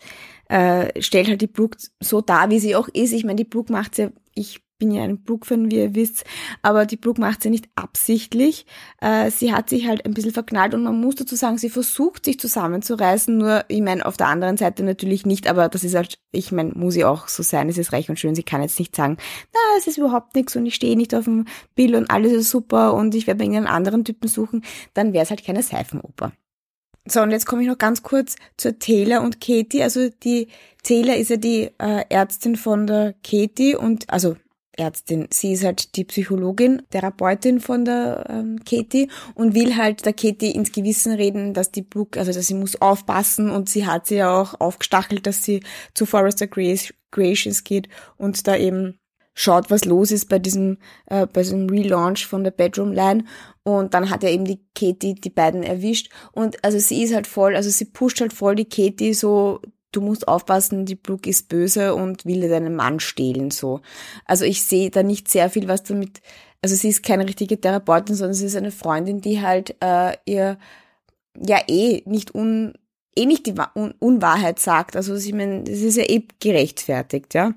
äh, 0.54 1.02
stellt 1.02 1.30
halt 1.30 1.42
die 1.42 1.48
Brooke 1.48 1.78
so 2.00 2.22
dar, 2.22 2.52
wie 2.52 2.60
sie 2.60 2.76
auch 2.76 2.88
ist. 2.90 3.12
Ich 3.12 3.24
meine, 3.24 3.38
die 3.38 3.44
Brooke 3.44 3.72
macht 3.72 3.98
ja, 3.98 4.10
ich 4.36 4.62
bin 4.78 4.92
ja 4.92 5.02
ein 5.02 5.24
Brooke-Fan, 5.24 5.72
wie 5.72 5.78
ihr 5.78 5.96
wisst, 5.96 6.26
aber 6.62 6.86
die 6.86 6.98
Brooke 6.98 7.20
macht 7.20 7.42
sie 7.42 7.50
nicht 7.50 7.70
absichtlich. 7.76 8.68
Äh, 9.02 9.32
sie 9.32 9.52
hat 9.52 9.70
sich 9.70 9.88
halt 9.88 10.06
ein 10.06 10.14
bisschen 10.14 10.34
verknallt 10.34 10.76
und 10.76 10.84
man 10.84 11.00
muss 11.00 11.16
dazu 11.16 11.36
sagen, 11.36 11.58
sie 11.58 11.70
versucht 11.70 12.26
sich 12.26 12.40
zusammenzureißen, 12.40 13.36
nur, 13.36 13.66
ich 13.68 13.82
meine, 13.82 14.06
auf 14.06 14.16
der 14.16 14.28
anderen 14.28 14.58
Seite 14.58 14.84
natürlich 14.84 15.26
nicht, 15.26 15.48
aber 15.48 15.70
das 15.70 15.84
ist 15.84 15.96
halt, 15.96 16.20
ich 16.32 16.52
meine, 16.52 16.74
muss 16.76 16.94
sie 16.94 17.06
auch 17.06 17.30
so 17.30 17.42
sein, 17.42 17.70
es 17.70 17.80
ist 17.80 17.92
recht 17.92 18.10
und 18.10 18.20
schön, 18.20 18.36
sie 18.36 18.44
kann 18.44 18.62
jetzt 18.62 18.78
nicht 18.78 18.96
sagen, 18.96 19.18
na, 19.54 19.60
es 19.80 19.88
ist 19.88 19.98
überhaupt 19.98 20.36
nichts 20.36 20.56
und 20.56 20.66
ich 20.68 20.76
stehe 20.76 20.98
nicht 20.98 21.16
auf 21.16 21.24
dem 21.24 21.46
Bill 21.74 21.96
und 21.96 22.12
alles 22.12 22.32
ist 22.32 22.52
super 22.52 22.94
und 22.94 23.16
ich 23.16 23.26
werde 23.26 23.40
bei 23.40 23.46
irgendeinen 23.46 23.74
anderen 23.74 24.06
Typen 24.06 24.28
suchen, 24.28 24.64
dann 24.94 25.14
wäre 25.14 25.24
es 25.24 25.30
halt 25.32 25.44
keine 25.44 25.64
Seifenoper. 25.64 26.34
So, 27.06 27.22
und 27.22 27.32
jetzt 27.32 27.46
komme 27.46 27.64
ich 27.64 27.68
noch 27.68 27.78
ganz 27.78 28.02
kurz 28.02 28.36
zur 28.56 28.80
Taylor 28.80 29.22
und 29.22 29.42
Katie. 29.42 29.84
Also 29.84 30.10
die 30.10 30.48
Taylor 30.84 31.16
ist 31.16 31.30
ja 31.30 31.38
die 31.38 31.70
äh, 31.78 32.06
Ärztin 32.10 32.56
von 32.56 32.88
der 32.88 33.14
Katie 33.24 33.76
und 33.76 34.10
also 34.10 34.38
Ärztin. 34.78 35.28
Sie 35.32 35.54
ist 35.54 35.64
halt 35.64 35.96
die 35.96 36.06
Psychologin, 36.06 36.82
Therapeutin 36.90 37.60
von 37.60 37.86
der 37.86 38.26
ähm, 38.30 38.60
Katie 38.64 39.10
und 39.36 39.54
will 39.54 39.76
halt 39.76 40.06
der 40.06 40.14
Katie 40.14 40.52
ins 40.52 40.72
Gewissen 40.72 41.14
reden, 41.14 41.54
dass 41.54 41.72
die 41.72 41.82
Brooke, 41.82 42.20
also 42.20 42.32
dass 42.32 42.48
sie 42.48 42.54
muss 42.56 42.82
aufpassen 42.82 43.52
und 43.52 43.70
sie 43.70 43.86
hat 43.86 44.08
sie 44.08 44.16
ja 44.16 44.40
auch 44.40 44.60
aufgestachelt, 44.60 45.28
dass 45.28 45.44
sie 45.44 45.62
zu 45.94 46.06
Forrester 46.06 46.48
Creations 46.48 47.64
geht 47.64 47.90
und 48.18 48.48
da 48.48 48.56
eben 48.56 48.98
schaut, 49.34 49.72
was 49.72 49.86
los 49.86 50.12
ist 50.12 50.30
bei 50.30 50.40
diesem, 50.40 50.78
äh, 51.08 51.26
bei 51.26 51.42
diesem 51.42 51.70
Relaunch 51.70 52.26
von 52.28 52.44
der 52.44 52.52
Bedroom 52.52 52.92
Line. 52.92 53.26
Und 53.64 53.94
dann 53.94 54.10
hat 54.10 54.24
er 54.24 54.32
eben 54.32 54.46
die 54.46 54.60
Katie 54.76 55.16
die 55.16 55.30
beiden 55.30 55.64
erwischt. 55.64 56.12
Und 56.32 56.64
also 56.64 56.80
sie 56.80 57.04
ist 57.04 57.14
halt 57.14 57.28
voll, 57.28 57.56
also 57.56 57.70
sie 57.70 57.86
pusht 57.86 58.22
halt 58.22 58.34
voll 58.34 58.56
die 58.56 58.70
Katie 58.70 59.14
so, 59.14 59.62
du 59.92 60.02
musst 60.02 60.28
aufpassen, 60.28 60.86
die 60.86 60.96
Brooke 60.96 61.30
ist 61.30 61.50
böse 61.50 61.96
und 61.96 62.26
will 62.26 62.42
dir 62.42 62.50
deinen 62.50 62.76
Mann 62.76 63.00
stehlen, 63.00 63.52
so. 63.52 63.82
Also 64.26 64.44
ich 64.44 64.64
sehe 64.64 64.90
da 64.90 65.04
nicht 65.04 65.30
sehr 65.30 65.50
viel, 65.50 65.68
was 65.68 65.84
damit, 65.84 66.22
also 66.62 66.76
sie 66.76 66.90
ist 66.90 67.04
keine 67.04 67.28
richtige 67.28 67.60
Therapeutin, 67.60 68.16
sondern 68.16 68.34
sie 68.34 68.48
ist 68.48 68.56
eine 68.56 68.72
Freundin, 68.72 69.22
die 69.22 69.42
halt 69.42 69.76
äh, 69.82 70.18
ihr 70.26 70.58
ja 71.40 71.60
eh 71.68 72.04
nicht 72.06 72.34
un, 72.36 72.74
eh 73.16 73.26
nicht 73.26 73.46
die 73.46 73.56
Un 73.76 73.94
Unwahrheit 74.00 74.60
sagt. 74.60 74.96
Also 74.96 75.16
ich 75.16 75.34
meine, 75.34 75.64
das 75.64 75.80
ist 75.80 75.98
ja 75.98 76.04
eh 76.04 76.28
gerechtfertigt, 76.40 77.34
ja. 77.34 77.54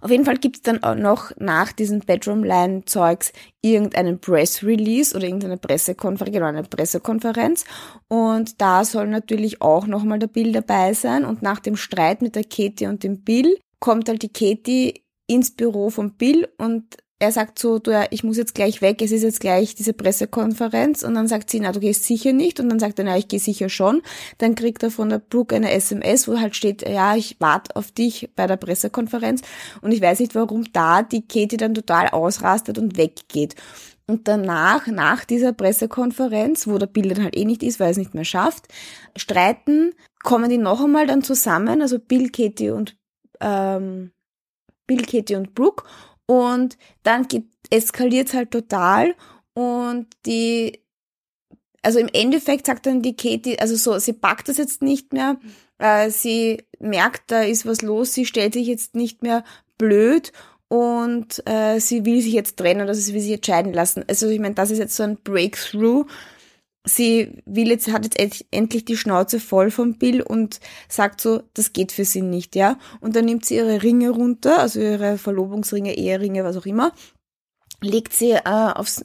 Auf 0.00 0.10
jeden 0.10 0.24
Fall 0.24 0.36
gibt's 0.36 0.62
dann 0.62 0.82
auch 0.82 0.94
noch 0.94 1.32
nach 1.38 1.72
diesem 1.72 2.00
Bedroom-Line-Zeugs 2.00 3.32
irgendeinen 3.62 4.20
Press-Release 4.20 5.16
oder 5.16 5.26
irgendeine 5.26 5.56
Pressekonferenz, 5.56 6.32
genau 6.32 6.46
eine 6.46 6.62
Pressekonferenz. 6.62 7.64
Und 8.08 8.60
da 8.60 8.84
soll 8.84 9.08
natürlich 9.08 9.62
auch 9.62 9.86
nochmal 9.86 10.18
der 10.18 10.28
Bill 10.28 10.52
dabei 10.52 10.94
sein. 10.94 11.24
Und 11.24 11.42
nach 11.42 11.60
dem 11.60 11.76
Streit 11.76 12.22
mit 12.22 12.36
der 12.36 12.44
Katie 12.44 12.86
und 12.86 13.02
dem 13.02 13.22
Bill 13.22 13.58
kommt 13.80 14.08
halt 14.08 14.22
die 14.22 14.32
Katie 14.32 15.02
ins 15.26 15.54
Büro 15.54 15.90
von 15.90 16.16
Bill 16.16 16.48
und 16.58 16.96
er 17.18 17.32
sagt 17.32 17.58
so, 17.58 17.78
du, 17.78 17.92
ja, 17.92 18.04
ich 18.10 18.24
muss 18.24 18.36
jetzt 18.36 18.54
gleich 18.54 18.82
weg, 18.82 19.00
es 19.00 19.10
ist 19.10 19.22
jetzt 19.22 19.40
gleich 19.40 19.74
diese 19.74 19.94
Pressekonferenz 19.94 21.02
und 21.02 21.14
dann 21.14 21.28
sagt 21.28 21.48
sie, 21.48 21.60
na, 21.60 21.72
du 21.72 21.80
gehst 21.80 22.04
sicher 22.04 22.34
nicht 22.34 22.60
und 22.60 22.68
dann 22.68 22.78
sagt 22.78 22.98
er, 22.98 23.06
na, 23.06 23.16
ich 23.16 23.28
gehe 23.28 23.40
sicher 23.40 23.70
schon. 23.70 24.02
Dann 24.36 24.54
kriegt 24.54 24.82
er 24.82 24.90
von 24.90 25.08
der 25.08 25.18
Brooke 25.18 25.56
eine 25.56 25.70
SMS, 25.70 26.28
wo 26.28 26.38
halt 26.38 26.54
steht, 26.54 26.86
ja, 26.86 27.16
ich 27.16 27.36
warte 27.40 27.74
auf 27.74 27.90
dich 27.90 28.30
bei 28.36 28.46
der 28.46 28.58
Pressekonferenz 28.58 29.40
und 29.80 29.92
ich 29.92 30.02
weiß 30.02 30.20
nicht, 30.20 30.34
warum 30.34 30.70
da 30.72 31.02
die 31.02 31.26
Katie 31.26 31.56
dann 31.56 31.74
total 31.74 32.08
ausrastet 32.08 32.76
und 32.78 32.98
weggeht. 32.98 33.54
Und 34.06 34.28
danach, 34.28 34.86
nach 34.86 35.24
dieser 35.24 35.52
Pressekonferenz, 35.52 36.66
wo 36.68 36.76
der 36.76 36.86
Bild 36.86 37.16
dann 37.16 37.24
halt 37.24 37.36
eh 37.36 37.46
nicht 37.46 37.62
ist, 37.62 37.80
weil 37.80 37.88
er 37.88 37.92
es 37.92 37.96
nicht 37.96 38.14
mehr 38.14 38.24
schafft, 38.24 38.68
streiten, 39.16 39.94
kommen 40.22 40.50
die 40.50 40.58
noch 40.58 40.84
einmal 40.84 41.06
dann 41.06 41.22
zusammen, 41.22 41.80
also 41.80 41.98
Bill, 41.98 42.28
Katie 42.30 42.70
und 42.70 42.96
ähm, 43.40 44.12
Bill, 44.86 45.02
Katie 45.02 45.36
und 45.36 45.54
Brooke 45.54 45.84
und 46.26 46.76
dann 47.02 47.26
eskaliert 47.70 48.28
es 48.28 48.34
halt 48.34 48.50
total 48.50 49.14
und 49.54 50.06
die, 50.26 50.80
also 51.82 51.98
im 51.98 52.08
Endeffekt 52.12 52.66
sagt 52.66 52.86
dann 52.86 53.02
die 53.02 53.16
Katie, 53.16 53.58
also 53.58 53.76
so, 53.76 53.98
sie 53.98 54.12
packt 54.12 54.48
das 54.48 54.58
jetzt 54.58 54.82
nicht 54.82 55.12
mehr, 55.12 55.38
äh, 55.78 56.10
sie 56.10 56.64
merkt, 56.78 57.30
da 57.30 57.42
ist 57.42 57.66
was 57.66 57.82
los, 57.82 58.12
sie 58.12 58.26
stellt 58.26 58.54
sich 58.54 58.66
jetzt 58.66 58.94
nicht 58.94 59.22
mehr 59.22 59.44
blöd 59.78 60.32
und 60.68 61.46
äh, 61.46 61.78
sie 61.78 62.04
will 62.04 62.20
sich 62.20 62.32
jetzt 62.32 62.56
trennen, 62.56 62.88
also 62.88 63.00
sie 63.00 63.14
will 63.14 63.20
sich 63.20 63.32
entscheiden 63.32 63.72
lassen. 63.72 64.04
Also 64.08 64.28
ich 64.28 64.40
meine, 64.40 64.54
das 64.54 64.70
ist 64.70 64.78
jetzt 64.78 64.96
so 64.96 65.04
ein 65.04 65.16
Breakthrough 65.16 66.06
sie 66.86 67.42
will 67.44 67.68
jetzt, 67.68 67.92
hat 67.92 68.04
jetzt 68.04 68.44
endlich 68.50 68.84
die 68.84 68.96
Schnauze 68.96 69.40
voll 69.40 69.70
vom 69.70 69.98
Bill 69.98 70.22
und 70.22 70.60
sagt 70.88 71.20
so, 71.20 71.42
das 71.54 71.72
geht 71.72 71.92
für 71.92 72.04
sie 72.04 72.22
nicht, 72.22 72.56
ja. 72.56 72.78
Und 73.00 73.16
dann 73.16 73.26
nimmt 73.26 73.44
sie 73.44 73.56
ihre 73.56 73.82
Ringe 73.82 74.10
runter, 74.10 74.60
also 74.60 74.80
ihre 74.80 75.18
Verlobungsringe, 75.18 75.94
Eheringe, 75.96 76.44
was 76.44 76.56
auch 76.56 76.66
immer, 76.66 76.92
legt 77.82 78.12
sie 78.12 78.30
äh, 78.30 78.40
aufs, 78.44 79.04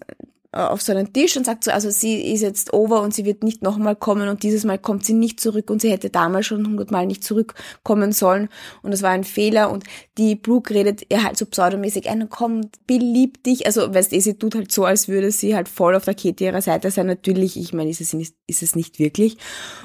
auf 0.53 0.81
so 0.81 0.91
einen 0.91 1.13
Tisch 1.13 1.38
und 1.38 1.46
sagt 1.46 1.63
so, 1.63 1.72
also 1.72 1.89
sie 1.89 2.34
ist 2.34 2.41
jetzt 2.41 2.74
over 2.74 3.01
und 3.01 3.13
sie 3.13 3.24
wird 3.24 3.41
nicht 3.41 3.62
nochmal 3.62 3.96
kommen 3.96 4.27
und 4.27 4.43
dieses 4.43 4.65
Mal 4.65 4.77
kommt 4.77 5.05
sie 5.05 5.13
nicht 5.13 5.39
zurück 5.39 5.70
und 5.70 5.81
sie 5.81 5.89
hätte 5.89 6.10
damals 6.10 6.48
schon 6.48 6.65
hundertmal 6.65 7.05
nicht 7.05 7.24
zurückkommen 7.24 8.12
sollen. 8.12 8.50
Und 8.81 8.91
das 8.91 9.01
war 9.01 9.12
ein 9.12 9.24
Fehler 9.24 9.72
und 9.72 9.86
die 10.17 10.36
Brooke 10.36 10.74
redet 10.74 11.03
ihr 11.10 11.24
halt 11.24 11.38
so 11.38 11.46
pseudomäßig 11.46 12.10
ein, 12.10 12.27
komm, 12.27 12.70
Bill 12.86 13.01
liebt 13.01 13.46
dich, 13.46 13.65
also 13.65 13.93
weißt 13.93 14.12
du, 14.12 14.20
sie 14.20 14.38
tut 14.38 14.55
halt 14.55 14.72
so, 14.72 14.84
als 14.84 15.08
würde 15.08 15.31
sie 15.31 15.55
halt 15.55 15.70
voll 15.70 15.96
auf 15.96 16.03
der 16.03 16.15
Kette 16.15 16.43
ihrer 16.43 16.62
Seite 16.62 16.91
sein, 16.91 17.08
natürlich, 17.08 17.58
ich 17.58 17.72
meine, 17.72 17.89
ist 17.89 18.01
es, 18.01 18.12
nicht, 18.12 18.36
ist 18.48 18.62
es 18.62 18.75
nicht 18.75 19.00
wirklich. 19.00 19.38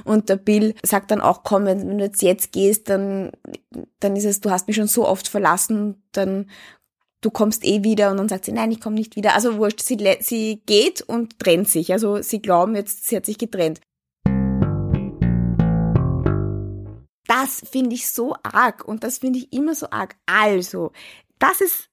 Und 0.04 0.28
der 0.28 0.36
Bill 0.36 0.74
sagt 0.82 1.12
dann 1.12 1.20
auch, 1.20 1.44
komm, 1.44 1.66
wenn 1.66 1.98
du 1.98 2.04
jetzt 2.04 2.22
jetzt 2.22 2.50
gehst, 2.50 2.88
dann, 2.88 3.30
dann 4.00 4.16
ist 4.16 4.24
es, 4.24 4.40
du 4.40 4.50
hast 4.50 4.66
mich 4.66 4.76
schon 4.76 4.88
so 4.88 5.06
oft 5.06 5.28
verlassen, 5.28 6.02
dann 6.10 6.50
du 7.26 7.32
kommst 7.32 7.64
eh 7.64 7.82
wieder 7.82 8.12
und 8.12 8.18
dann 8.18 8.28
sagt 8.28 8.44
sie, 8.44 8.52
nein, 8.52 8.70
ich 8.70 8.80
komme 8.80 8.94
nicht 8.94 9.16
wieder. 9.16 9.34
Also 9.34 9.58
wurscht, 9.58 9.82
sie, 9.82 9.98
sie 10.20 10.62
geht 10.64 11.02
und 11.02 11.40
trennt 11.40 11.68
sich. 11.68 11.92
Also 11.92 12.22
sie 12.22 12.40
glauben 12.40 12.76
jetzt, 12.76 13.06
sie 13.06 13.16
hat 13.16 13.26
sich 13.26 13.36
getrennt. 13.36 13.80
Das 17.26 17.62
finde 17.68 17.96
ich 17.96 18.08
so 18.08 18.36
arg 18.44 18.86
und 18.86 19.02
das 19.02 19.18
finde 19.18 19.40
ich 19.40 19.52
immer 19.52 19.74
so 19.74 19.90
arg. 19.90 20.14
Also, 20.26 20.92
das 21.40 21.60
ist, 21.60 21.90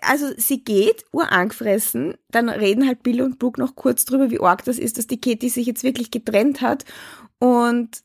also 0.00 0.28
sie 0.38 0.64
geht, 0.64 1.04
urangefressen, 1.12 2.14
dann 2.30 2.48
reden 2.48 2.86
halt 2.86 3.02
Bill 3.02 3.20
und 3.20 3.38
Brooke 3.38 3.60
noch 3.60 3.74
kurz 3.74 4.06
drüber, 4.06 4.30
wie 4.30 4.40
arg 4.40 4.64
das 4.64 4.78
ist, 4.78 4.96
dass 4.96 5.06
die 5.06 5.20
Katie 5.20 5.50
sich 5.50 5.66
jetzt 5.66 5.84
wirklich 5.84 6.10
getrennt 6.10 6.62
hat 6.62 6.86
und 7.38 8.02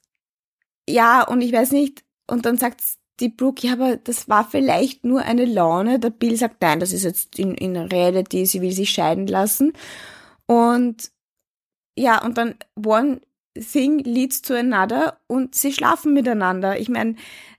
ja, 0.90 1.26
und 1.26 1.40
ich 1.40 1.54
weiß 1.54 1.72
nicht, 1.72 2.04
und 2.30 2.46
dann 2.46 2.58
sagt 2.58 2.82
die 3.20 3.30
Brooke, 3.30 3.66
ja, 3.66 3.74
aber 3.74 3.98
das 3.98 4.30
war 4.30 4.48
vielleicht 4.50 5.04
nur 5.04 5.22
eine 5.22 5.46
Laune. 5.46 6.00
Der 6.00 6.12
Bill 6.12 6.36
sagt, 6.38 6.62
nein, 6.62 6.80
das 6.80 6.94
ist 6.94 7.04
jetzt 7.04 7.40
in, 7.40 7.56
in 7.56 7.76
Reality, 7.76 8.46
sie 8.46 8.62
will 8.62 8.72
sich 8.72 8.92
scheiden 8.92 9.28
lassen. 9.28 9.74
Und 10.46 11.12
ja, 11.98 12.24
und 12.24 12.38
dann 12.38 12.56
one 12.76 13.22
thing 13.56 14.00
leads 14.00 14.42
to 14.42 14.54
another 14.54 15.20
und 15.28 15.56
sie 15.56 15.74
schlafen 15.74 16.14
miteinander. 16.14 16.80
Ich 16.80 16.90
meine, 16.90 17.16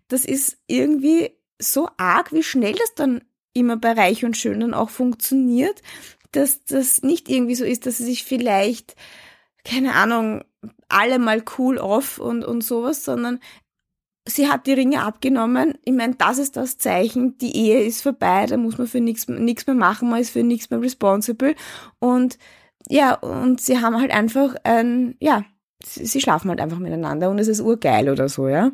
das 0.07 0.25
ist 0.25 0.59
irgendwie 0.69 1.33
so 1.61 1.89
arg, 1.97 2.33
wie 2.33 2.43
schnell 2.45 2.75
das 2.75 2.95
dann 2.95 3.23
immer 3.53 3.77
bei 3.77 3.93
Reich 3.93 4.25
und 4.25 4.37
Schön 4.37 4.61
dann 4.61 4.75
auch 4.75 4.91
funktioniert, 4.91 5.83
dass 6.33 6.65
das 6.65 7.03
nicht 7.03 7.29
irgendwie 7.29 7.57
so 7.57 7.65
ist, 7.65 7.87
dass 7.87 7.99
sie 7.99 8.05
sich 8.05 8.25
vielleicht, 8.25 8.95
keine 9.65 9.95
Ahnung, 9.95 10.45
alle 10.89 11.19
mal 11.19 11.43
cool 11.59 11.79
off 11.79 12.19
und, 12.19 12.45
und 12.45 12.63
sowas, 12.63 13.05
sondern 13.05 13.41
sie 14.29 14.49
hat 14.49 14.67
die 14.67 14.73
Ringe 14.73 15.03
abgenommen. 15.03 15.75
Ich 15.85 15.93
meine, 15.93 16.15
das 16.15 16.39
ist 16.39 16.57
das 16.57 16.79
Zeichen, 16.79 17.39
die 17.39 17.57
Ehe 17.57 17.83
ist 17.83 18.03
vorbei, 18.03 18.47
da 18.47 18.57
muss 18.57 18.79
man 18.79 18.87
für 18.87 19.01
nichts 19.01 19.27
mehr 19.27 19.75
machen, 19.75 20.11
man 20.11 20.21
ist 20.21 20.31
für 20.31 20.43
nichts 20.43 20.71
mehr 20.71 20.81
responsible. 20.81 21.55
Und 21.99 22.39
ja, 22.89 23.15
und 23.15 23.61
sie 23.61 23.81
haben 23.81 24.01
halt 24.01 24.13
einfach 24.13 24.55
ein, 24.65 25.17
ja, 25.21 25.45
sie, 25.85 26.07
sie 26.07 26.21
schlafen 26.21 26.51
halt 26.51 26.61
einfach 26.61 26.79
miteinander 26.79 27.31
und 27.31 27.39
es 27.39 27.49
ist 27.49 27.61
urgeil 27.61 28.09
oder 28.09 28.29
so, 28.29 28.49
ja. 28.49 28.73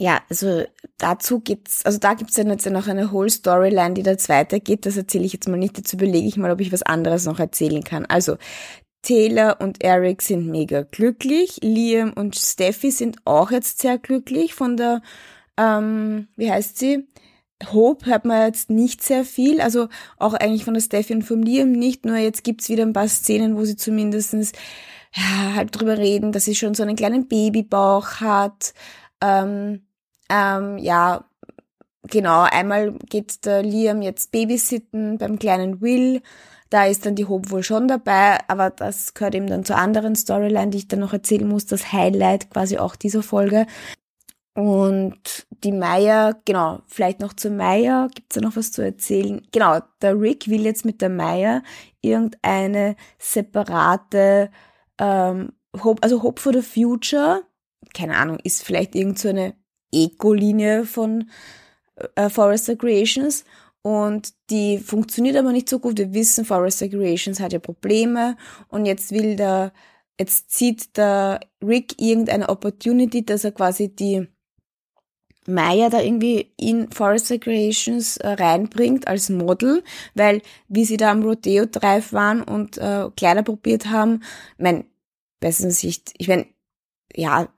Ja, 0.00 0.20
also 0.30 0.62
dazu 0.98 1.40
gibt's, 1.40 1.84
also 1.84 1.98
da 1.98 2.14
gibt's 2.14 2.36
dann 2.36 2.48
jetzt 2.50 2.64
ja 2.64 2.70
noch 2.70 2.86
eine 2.86 3.10
whole 3.10 3.30
Storyline, 3.30 3.94
die 3.94 4.04
da 4.04 4.12
weitergeht. 4.28 4.86
Das 4.86 4.96
erzähle 4.96 5.24
ich 5.24 5.32
jetzt 5.32 5.48
mal 5.48 5.56
nicht. 5.56 5.76
Dazu 5.76 5.96
überlege 5.96 6.28
ich 6.28 6.36
mal, 6.36 6.52
ob 6.52 6.60
ich 6.60 6.70
was 6.72 6.84
anderes 6.84 7.24
noch 7.24 7.40
erzählen 7.40 7.82
kann. 7.82 8.06
Also 8.06 8.36
Taylor 9.02 9.60
und 9.60 9.82
Eric 9.82 10.22
sind 10.22 10.46
mega 10.46 10.82
glücklich. 10.82 11.58
Liam 11.62 12.12
und 12.12 12.36
Steffi 12.36 12.90
sind 12.90 13.18
auch 13.24 13.50
jetzt 13.50 13.80
sehr 13.80 13.98
glücklich. 13.98 14.54
Von 14.54 14.76
der, 14.76 15.02
ähm, 15.56 16.28
wie 16.36 16.50
heißt 16.50 16.78
sie? 16.78 17.06
Hope 17.72 18.06
hört 18.06 18.24
man 18.24 18.46
jetzt 18.46 18.70
nicht 18.70 19.02
sehr 19.02 19.24
viel, 19.24 19.60
also 19.60 19.88
auch 20.16 20.34
eigentlich 20.34 20.64
von 20.64 20.74
der 20.74 20.80
Steffi 20.80 21.12
und 21.12 21.22
vom 21.22 21.42
Liam 21.42 21.72
nicht, 21.72 22.04
nur 22.04 22.16
jetzt 22.16 22.44
gibt's 22.44 22.68
wieder 22.68 22.84
ein 22.84 22.92
paar 22.92 23.08
Szenen, 23.08 23.56
wo 23.56 23.64
sie 23.64 23.74
zumindestens 23.76 24.52
ja, 25.14 25.54
halt 25.56 25.78
drüber 25.78 25.98
reden, 25.98 26.32
dass 26.32 26.44
sie 26.44 26.54
schon 26.54 26.74
so 26.74 26.82
einen 26.82 26.96
kleinen 26.96 27.26
Babybauch 27.26 28.20
hat. 28.20 28.74
Ähm, 29.20 29.86
ähm, 30.30 30.78
ja, 30.78 31.24
genau, 32.04 32.42
einmal 32.42 32.92
geht 33.08 33.44
der 33.44 33.62
Liam 33.62 34.02
jetzt 34.02 34.30
babysitten 34.30 35.18
beim 35.18 35.38
kleinen 35.38 35.80
Will 35.80 36.22
da 36.70 36.86
ist 36.86 37.06
dann 37.06 37.14
die 37.14 37.26
Hope 37.26 37.50
wohl 37.50 37.62
schon 37.62 37.88
dabei, 37.88 38.38
aber 38.48 38.70
das 38.70 39.14
gehört 39.14 39.34
eben 39.34 39.46
dann 39.46 39.64
zur 39.64 39.76
anderen 39.76 40.14
Storyline, 40.14 40.70
die 40.70 40.78
ich 40.78 40.88
dann 40.88 41.00
noch 41.00 41.12
erzählen 41.12 41.48
muss, 41.48 41.66
das 41.66 41.92
Highlight 41.92 42.50
quasi 42.50 42.78
auch 42.78 42.96
dieser 42.96 43.22
Folge. 43.22 43.66
Und 44.54 45.46
die 45.62 45.72
Maya, 45.72 46.34
genau, 46.44 46.80
vielleicht 46.88 47.20
noch 47.20 47.32
zur 47.32 47.52
Maya, 47.52 48.08
gibt's 48.12 48.34
da 48.34 48.40
noch 48.40 48.56
was 48.56 48.72
zu 48.72 48.82
erzählen? 48.82 49.46
Genau, 49.52 49.78
der 50.02 50.20
Rick 50.20 50.48
will 50.48 50.64
jetzt 50.64 50.84
mit 50.84 51.00
der 51.00 51.10
Maya 51.10 51.62
irgendeine 52.00 52.96
separate 53.18 54.50
ähm, 54.98 55.52
Hope, 55.82 56.02
also 56.02 56.22
Hope 56.22 56.40
for 56.40 56.52
the 56.52 56.62
Future, 56.62 57.42
keine 57.94 58.16
Ahnung, 58.16 58.38
ist 58.42 58.64
vielleicht 58.64 58.94
irgend 58.94 59.18
so 59.18 59.28
eine 59.28 59.54
Eco-Linie 59.92 60.84
von 60.84 61.30
äh, 62.16 62.28
Forrester 62.28 62.76
Creations 62.76 63.44
und 63.82 64.32
die 64.50 64.78
funktioniert 64.78 65.36
aber 65.36 65.52
nicht 65.52 65.68
so 65.68 65.78
gut. 65.78 65.98
Wir 65.98 66.12
wissen, 66.12 66.44
Forest 66.44 66.80
Creations 66.80 67.40
hat 67.40 67.52
ja 67.52 67.58
Probleme 67.58 68.36
und 68.68 68.86
jetzt 68.86 69.12
will 69.12 69.36
der, 69.36 69.72
jetzt 70.18 70.50
zieht 70.50 70.96
der 70.96 71.40
Rick 71.62 72.00
irgendeine 72.00 72.48
Opportunity, 72.48 73.24
dass 73.24 73.44
er 73.44 73.52
quasi 73.52 73.94
die 73.94 74.26
Maya 75.46 75.88
da 75.88 76.00
irgendwie 76.00 76.52
in 76.58 76.90
Forest 76.92 77.40
Creations 77.40 78.18
äh, 78.18 78.28
reinbringt 78.28 79.08
als 79.08 79.30
Model, 79.30 79.82
weil 80.14 80.42
wie 80.68 80.84
sie 80.84 80.98
da 80.98 81.10
am 81.10 81.22
Rodeo 81.22 81.64
Drive 81.66 82.12
waren 82.12 82.42
und 82.42 82.76
äh, 82.76 83.08
Kleider 83.16 83.42
probiert 83.42 83.86
haben, 83.86 84.22
mein, 84.58 84.84
besten 85.40 85.70
Sicht, 85.70 86.12
ich 86.18 86.28
meine, 86.28 86.46
ja, 87.14 87.48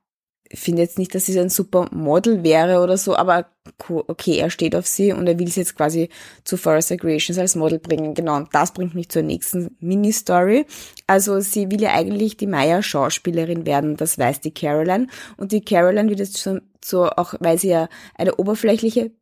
finde 0.52 0.82
jetzt 0.82 0.98
nicht, 0.98 1.14
dass 1.14 1.26
sie 1.26 1.38
ein 1.38 1.48
super 1.48 1.88
Model 1.92 2.42
wäre 2.42 2.80
oder 2.80 2.96
so, 2.96 3.14
aber 3.14 3.46
okay, 3.88 4.38
er 4.38 4.50
steht 4.50 4.74
auf 4.74 4.86
sie 4.86 5.12
und 5.12 5.26
er 5.26 5.38
will 5.38 5.48
sie 5.48 5.60
jetzt 5.60 5.76
quasi 5.76 6.08
zu 6.44 6.56
Forest 6.56 6.98
Creations 6.98 7.38
als 7.38 7.54
Model 7.54 7.78
bringen. 7.78 8.14
Genau, 8.14 8.36
und 8.36 8.48
das 8.52 8.72
bringt 8.72 8.94
mich 8.94 9.08
zur 9.10 9.22
nächsten 9.22 9.76
Mini-Story. 9.78 10.66
Also 11.06 11.40
sie 11.40 11.70
will 11.70 11.80
ja 11.80 11.92
eigentlich 11.92 12.36
die 12.36 12.48
Maya 12.48 12.82
Schauspielerin 12.82 13.64
werden, 13.64 13.96
das 13.96 14.18
weiß 14.18 14.40
die 14.40 14.52
Caroline. 14.52 15.06
Und 15.36 15.52
die 15.52 15.64
Caroline 15.64 16.08
wird 16.08 16.18
jetzt 16.18 16.40
schon 16.40 16.62
so, 16.84 17.04
auch 17.04 17.34
weil 17.38 17.58
sie 17.58 17.68
ja 17.68 17.88
eine 18.16 18.34
oberflächliche 18.36 19.12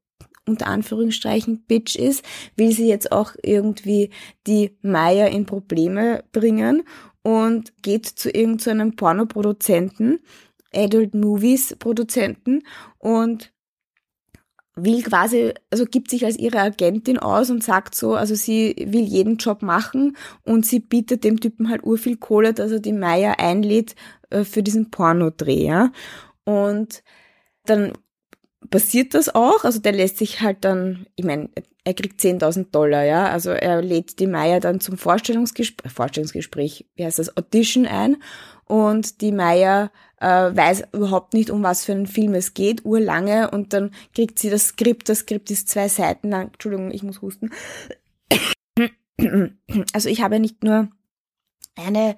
unter 0.47 0.67
Anführungsstrichen 0.67 1.65
Bitch 1.67 1.95
ist, 1.95 2.25
will 2.57 2.73
sie 2.73 2.89
jetzt 2.89 3.13
auch 3.13 3.33
irgendwie 3.43 4.09
die 4.47 4.79
Maya 4.81 5.27
in 5.27 5.45
Probleme 5.45 6.25
bringen 6.33 6.85
und 7.23 7.83
geht 7.83 8.07
zu 8.07 8.31
irgendeinem 8.31 8.91
so 8.91 8.97
Pornoproduzenten, 8.97 10.21
Adult 10.75 11.15
Movies 11.15 11.77
Produzenten 11.79 12.63
und 12.99 13.53
will 14.85 15.03
quasi, 15.03 15.53
also 15.71 15.85
gibt 15.85 16.11
sich 16.11 16.25
als 16.25 16.39
ihre 16.39 16.61
Agentin 16.61 17.19
aus 17.19 17.51
und 17.51 17.63
sagt 17.63 17.95
so, 17.95 18.15
also 18.15 18.35
sie 18.35 18.75
will 18.79 19.03
jeden 19.03 19.37
Job 19.37 19.63
machen 19.63 20.17
und 20.45 20.67
sie 20.67 20.81
bietet 20.81 21.25
dem 21.25 21.41
Typen 21.41 21.69
halt 21.69 21.83
urviel 21.83 22.17
Kohle, 22.17 22.55
dass 22.55 22.71
er 22.71 22.81
die 22.81 22.93
Meier 22.93 23.39
einlädt 23.39 23.95
äh, 24.31 24.45
für 24.45 24.63
diesen 24.63 24.91
Pornodreh, 24.91 25.67
ja. 25.67 25.91
Und 26.45 27.03
dann 27.65 27.93
passiert 28.71 29.15
das 29.15 29.35
auch, 29.35 29.65
also 29.65 29.79
der 29.79 29.93
lässt 29.93 30.19
sich 30.19 30.41
halt 30.41 30.65
dann, 30.65 31.07
ich 31.17 31.25
meine, 31.25 31.49
er 31.85 31.95
kriegt 31.95 32.21
10.000 32.21 32.71
Dollar, 32.71 33.05
ja, 33.05 33.29
also 33.29 33.51
er 33.51 33.81
lädt 33.83 34.19
die 34.19 34.27
Meier 34.27 34.61
dann 34.61 34.81
zum 34.81 34.99
Vorstellungsgespräch, 34.99 35.93
Vorstellungsgespräch, 35.93 36.87
wie 36.97 37.05
heißt 37.05 37.19
das, 37.19 37.37
Audition 37.37 37.87
ein. 37.87 38.17
Und 38.67 39.23
die 39.23 39.33
Meier 39.33 39.91
äh, 40.21 40.27
weiß 40.27 40.89
überhaupt 40.93 41.33
nicht, 41.33 41.49
um 41.49 41.63
was 41.63 41.87
für 41.87 41.93
einen 41.93 42.07
Film 42.07 42.35
es 42.35 42.53
geht, 42.53 42.85
urlange. 42.85 43.51
Und 43.51 43.73
dann 43.73 43.93
kriegt 44.15 44.39
sie 44.39 44.51
das 44.51 44.69
Skript, 44.69 45.09
das 45.09 45.21
Skript 45.21 45.51
ist 45.51 45.71
zwei 45.71 45.89
Seiten 45.89 46.29
lang, 46.29 46.49
Entschuldigung, 46.49 46.91
ich 46.91 47.03
muss 47.03 47.23
husten. 47.23 47.51
Also 49.93 50.09
ich 50.09 50.23
habe 50.23 50.39
nicht 50.39 50.63
nur 50.63 50.89
eine, 51.75 52.17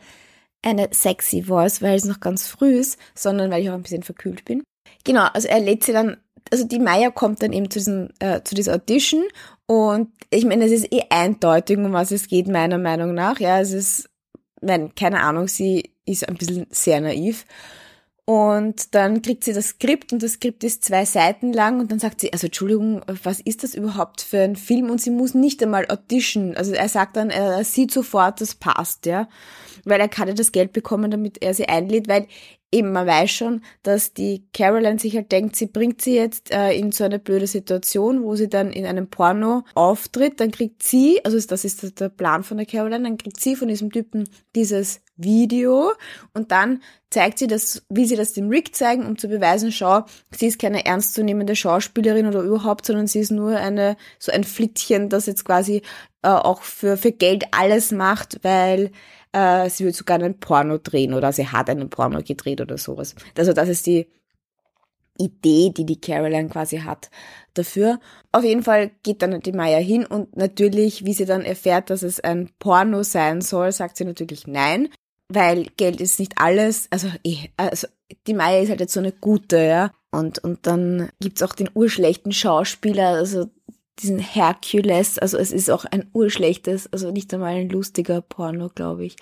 eine 0.63 0.89
sexy 0.93 1.45
Voice, 1.45 1.81
weil 1.81 1.95
es 1.95 2.05
noch 2.05 2.21
ganz 2.21 2.47
früh 2.47 2.79
ist, 2.79 2.99
sondern 3.15 3.51
weil 3.51 3.63
ich 3.63 3.71
auch 3.71 3.75
ein 3.75 3.83
bisschen 3.83 4.03
verkühlt 4.03 4.45
bin. 4.45 4.63
Genau, 5.05 5.27
also 5.33 5.49
er 5.49 5.61
lädt 5.61 5.85
sie 5.85 5.93
dann, 5.93 6.17
also 6.51 6.65
die 6.65 6.79
Maya 6.79 7.11
kommt 7.11 7.43
dann 7.43 7.53
eben 7.53 7.71
zu, 7.71 7.79
diesem, 7.79 8.11
äh, 8.19 8.43
zu 8.43 8.55
dieser 8.55 8.75
Audition 8.75 9.25
und 9.67 10.11
ich 10.31 10.45
meine, 10.45 10.65
es 10.65 10.73
ist 10.73 10.93
eh 10.93 11.03
eindeutig, 11.11 11.79
um 11.79 11.93
was 11.93 12.11
es 12.11 12.29
geht, 12.29 12.49
meiner 12.49 12.79
Meinung 12.79 13.15
nach. 13.15 13.41
Ja, 13.41 13.61
es 13.61 13.73
ist, 13.73 14.11
nein, 14.61 14.95
keine 14.95 15.21
Ahnung, 15.21 15.49
sie 15.49 15.93
ist 16.05 16.29
ein 16.29 16.37
bisschen 16.37 16.67
sehr 16.71 17.01
naiv. 17.01 17.47
Und 18.25 18.95
dann 18.95 19.23
kriegt 19.23 19.43
sie 19.43 19.53
das 19.53 19.69
Skript 19.69 20.13
und 20.13 20.23
das 20.23 20.35
Skript 20.35 20.63
ist 20.63 20.85
zwei 20.85 21.05
Seiten 21.05 21.53
lang 21.53 21.81
und 21.81 21.91
dann 21.91 21.99
sagt 21.99 22.21
sie, 22.21 22.33
also 22.33 22.47
Entschuldigung, 22.47 23.03
was 23.25 23.41
ist 23.41 23.65
das 23.65 23.75
überhaupt 23.75 24.21
für 24.21 24.41
ein 24.41 24.55
Film? 24.55 24.89
Und 24.89 25.01
sie 25.01 25.11
muss 25.11 25.35
nicht 25.35 25.61
einmal 25.63 25.91
audition. 25.91 26.57
Also 26.57 26.73
er 26.73 26.89
sagt 26.89 27.17
dann, 27.17 27.31
er 27.31 27.65
sieht 27.65 27.91
sofort, 27.91 28.41
das 28.41 28.55
passt, 28.55 29.07
ja. 29.07 29.29
Weil 29.85 30.01
er 30.01 30.09
kann 30.09 30.29
ja 30.29 30.35
das 30.35 30.53
Geld 30.53 30.73
bekommen, 30.73 31.11
damit 31.11 31.43
er 31.43 31.55
sie 31.55 31.69
einlädt, 31.69 32.09
weil 32.09 32.27
eben 32.73 32.93
man 32.93 33.07
weiß 33.07 33.31
schon, 33.31 33.63
dass 33.83 34.13
die 34.13 34.45
Caroline 34.53 34.99
sich 34.99 35.17
halt 35.17 35.33
denkt, 35.33 35.57
sie 35.57 35.67
bringt 35.67 36.01
sie 36.01 36.15
jetzt 36.15 36.53
äh, 36.53 36.73
in 36.73 36.93
so 36.93 37.05
eine 37.05 37.19
blöde 37.19 37.47
Situation, 37.47 38.23
wo 38.23 38.37
sie 38.37 38.49
dann 38.49 38.73
in 38.73 38.87
einem 38.87 39.09
Porno 39.09 39.65
auftritt, 39.75 40.41
dann 40.41 40.51
kriegt 40.51 40.83
sie, 40.83 41.21
also 41.25 41.39
das 41.41 41.65
ist 41.65 42.01
der 42.01 42.09
Plan 42.09 42.45
von 42.45 42.59
der 42.59 42.67
Caroline, 42.67 43.03
dann 43.03 43.19
kriegt 43.19 43.41
sie 43.41 43.57
von 43.57 43.69
diesem 43.69 43.91
Typen 43.91 44.29
dieses 44.55 45.01
Video 45.17 45.93
und 46.33 46.53
dann 46.53 46.81
zeigt 47.11 47.39
sie 47.39 47.49
das, 47.49 47.83
wie 47.89 48.07
sie 48.07 48.17
das 48.17 48.33
dem 48.33 48.49
Rick 48.49 48.75
zeigen, 48.75 49.05
um 49.05 49.19
zu 49.19 49.29
beweisen, 49.29 49.73
schau, 49.73 50.05
sie 50.31 50.47
ist 50.47 50.61
keine 50.61 50.87
ernstzunehmende 50.87 51.57
Schauspielerin 51.57 52.27
oder 52.27 52.41
überhaupt, 52.41 52.87
sondern 52.87 53.09
sie 53.09 53.19
ist 53.19 53.33
nur 53.33 53.57
eine, 53.57 53.97
so 54.19 54.31
ein 54.31 54.45
Flittchen, 54.45 55.09
das 55.09 55.27
jetzt 55.27 55.45
quasi 55.45 55.83
äh, 56.23 56.29
auch 56.29 56.63
für, 56.63 56.97
für 56.97 57.13
Geld 57.13 57.47
alles 57.51 57.91
macht, 57.91 58.39
weil 58.43 58.93
äh, 59.33 59.69
sie 59.71 59.85
will 59.85 59.95
sogar 59.95 60.17
einen 60.17 60.39
Porno 60.39 60.79
drehen 60.79 61.15
oder 61.15 61.33
sie 61.33 61.47
hat 61.47 61.71
einen 61.71 61.91
Porno 61.91 62.23
gedreht 62.23 62.61
oder 62.61 62.79
sowas. 62.79 63.15
Also 63.37 63.53
das 63.53 63.69
ist 63.69 63.87
die 63.87 64.07
Idee, 65.19 65.71
die 65.71 65.85
die 65.85 66.01
Caroline 66.01 66.49
quasi 66.49 66.79
hat 66.79 67.11
dafür. 67.55 68.01
Auf 68.33 68.43
jeden 68.43 68.63
Fall 68.63 68.91
geht 69.03 69.23
dann 69.23 69.41
die 69.41 69.53
Maya 69.53 69.79
hin 69.79 70.07
und 70.07 70.37
natürlich, 70.37 71.05
wie 71.05 71.13
sie 71.13 71.27
dann 71.27 71.43
erfährt, 71.43 71.91
dass 71.91 72.03
es 72.03 72.21
ein 72.21 72.51
Porno 72.59 73.03
sein 73.03 73.41
soll, 73.41 73.71
sagt 73.73 73.97
sie 73.99 74.05
natürlich 74.05 74.47
nein, 74.47 74.89
weil 75.29 75.67
Geld 75.77 76.01
ist 76.01 76.19
nicht 76.19 76.35
alles. 76.37 76.89
Also, 76.91 77.09
eh, 77.23 77.49
also 77.57 77.87
die 78.27 78.35
Maya 78.35 78.63
ist 78.63 78.71
halt 78.71 78.81
jetzt 78.81 78.95
so 78.95 79.01
eine 79.01 79.13
gute, 79.13 79.59
ja. 79.59 79.93
Und, 80.11 80.39
und 80.41 80.67
dann 80.67 81.11
gibt's 81.21 81.43
auch 81.43 81.55
den 81.55 81.71
urschlechten 81.73 82.33
Schauspieler, 82.33 83.11
also 83.11 83.47
diesen 83.99 84.19
Hercules, 84.19 85.19
also 85.19 85.37
es 85.37 85.53
ist 85.53 85.71
auch 85.71 85.85
ein 85.85 86.09
urschlechtes, 86.13 86.91
also 86.93 87.11
nicht 87.11 87.33
einmal 87.35 87.57
ein 87.57 87.69
lustiger 87.69 88.23
Porno, 88.23 88.71
glaube 88.75 89.05
ich. 89.05 89.17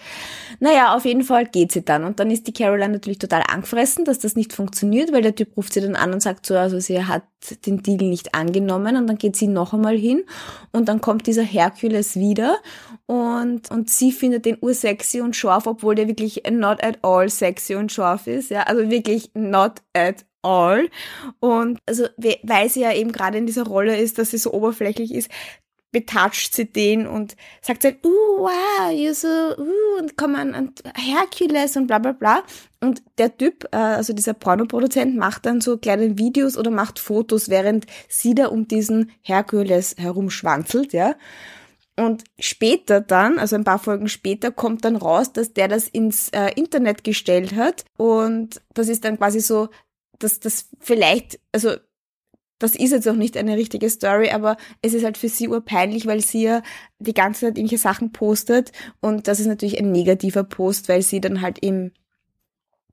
Naja, 0.60 0.94
auf 0.94 1.04
jeden 1.04 1.24
Fall 1.24 1.46
geht 1.46 1.72
sie 1.72 1.84
dann. 1.84 2.04
Und 2.04 2.20
dann 2.20 2.30
ist 2.30 2.46
die 2.46 2.52
Caroline 2.52 2.92
natürlich 2.92 3.18
total 3.18 3.42
angefressen, 3.48 4.04
dass 4.04 4.20
das 4.20 4.36
nicht 4.36 4.52
funktioniert, 4.52 5.12
weil 5.12 5.22
der 5.22 5.34
Typ 5.34 5.56
ruft 5.56 5.72
sie 5.72 5.80
dann 5.80 5.96
an 5.96 6.12
und 6.12 6.22
sagt 6.22 6.46
so, 6.46 6.56
also 6.56 6.78
sie 6.78 7.04
hat 7.04 7.24
den 7.66 7.82
Deal 7.82 8.08
nicht 8.08 8.34
angenommen. 8.34 8.96
Und 8.96 9.08
dann 9.08 9.18
geht 9.18 9.36
sie 9.36 9.48
noch 9.48 9.74
einmal 9.74 9.96
hin 9.96 10.22
und 10.72 10.88
dann 10.88 11.00
kommt 11.00 11.26
dieser 11.26 11.42
Hercules 11.42 12.16
wieder. 12.16 12.58
Und, 13.06 13.70
und 13.70 13.90
sie 13.90 14.12
findet 14.12 14.44
den 14.44 14.58
ursexy 14.60 15.20
und 15.20 15.34
scharf, 15.34 15.66
obwohl 15.66 15.94
der 15.94 16.08
wirklich 16.08 16.42
not 16.50 16.84
at 16.84 16.98
all 17.02 17.28
sexy 17.28 17.74
und 17.74 17.90
scharf 17.90 18.26
ist, 18.26 18.50
ja, 18.50 18.62
also 18.64 18.90
wirklich 18.90 19.30
not 19.34 19.82
at 19.94 20.24
all. 20.42 20.88
Und 21.40 21.78
also, 21.86 22.06
weil 22.42 22.68
sie 22.68 22.80
ja 22.80 22.92
eben 22.92 23.12
gerade 23.12 23.38
in 23.38 23.46
dieser 23.46 23.64
Rolle 23.64 23.96
ist, 23.96 24.18
dass 24.18 24.30
sie 24.30 24.38
so 24.38 24.52
oberflächlich 24.52 25.14
ist, 25.14 25.30
betatscht 25.90 26.54
sie 26.54 26.66
den 26.66 27.06
und 27.06 27.34
sagt 27.62 27.84
halt, 27.84 28.04
uh, 28.04 28.08
wow, 28.08 28.90
you're 28.90 29.14
so, 29.14 29.28
uh, 29.28 29.98
und 29.98 30.16
komm 30.16 30.34
an, 30.34 30.54
an 30.54 30.74
Hercules 30.94 31.76
und 31.76 31.86
bla 31.86 31.98
bla 31.98 32.12
bla. 32.12 32.42
Und 32.80 33.02
der 33.16 33.36
Typ, 33.36 33.64
äh, 33.72 33.76
also 33.76 34.12
dieser 34.12 34.34
Pornoproduzent, 34.34 35.16
macht 35.16 35.46
dann 35.46 35.60
so 35.60 35.78
kleine 35.78 36.18
Videos 36.18 36.58
oder 36.58 36.70
macht 36.70 36.98
Fotos, 36.98 37.48
während 37.48 37.86
sie 38.08 38.34
da 38.34 38.48
um 38.48 38.68
diesen 38.68 39.10
Hercules 39.22 39.94
herumschwanzelt, 39.98 40.92
ja. 40.92 41.16
Und 41.98 42.22
später 42.38 43.00
dann, 43.00 43.40
also 43.40 43.56
ein 43.56 43.64
paar 43.64 43.80
Folgen 43.80 44.08
später, 44.08 44.52
kommt 44.52 44.84
dann 44.84 44.94
raus, 44.94 45.32
dass 45.32 45.52
der 45.52 45.66
das 45.66 45.88
ins 45.88 46.28
äh, 46.28 46.52
Internet 46.54 47.02
gestellt 47.02 47.56
hat. 47.56 47.84
Und 47.96 48.60
das 48.72 48.88
ist 48.88 49.04
dann 49.04 49.18
quasi 49.18 49.40
so 49.40 49.68
dass 50.18 50.40
das 50.40 50.68
vielleicht, 50.80 51.38
also 51.52 51.76
das 52.58 52.74
ist 52.74 52.90
jetzt 52.90 53.08
auch 53.08 53.14
nicht 53.14 53.36
eine 53.36 53.56
richtige 53.56 53.88
Story, 53.88 54.30
aber 54.30 54.56
es 54.82 54.92
ist 54.92 55.04
halt 55.04 55.16
für 55.16 55.28
sie 55.28 55.48
urpeinlich, 55.48 56.06
weil 56.06 56.20
sie 56.20 56.42
ja 56.42 56.62
die 56.98 57.14
ganze 57.14 57.42
Zeit 57.42 57.56
irgendwelche 57.56 57.80
Sachen 57.80 58.12
postet 58.12 58.72
und 59.00 59.28
das 59.28 59.40
ist 59.40 59.46
natürlich 59.46 59.78
ein 59.78 59.92
negativer 59.92 60.44
Post, 60.44 60.88
weil 60.88 61.02
sie 61.02 61.20
dann 61.20 61.40
halt 61.40 61.62
eben 61.62 61.92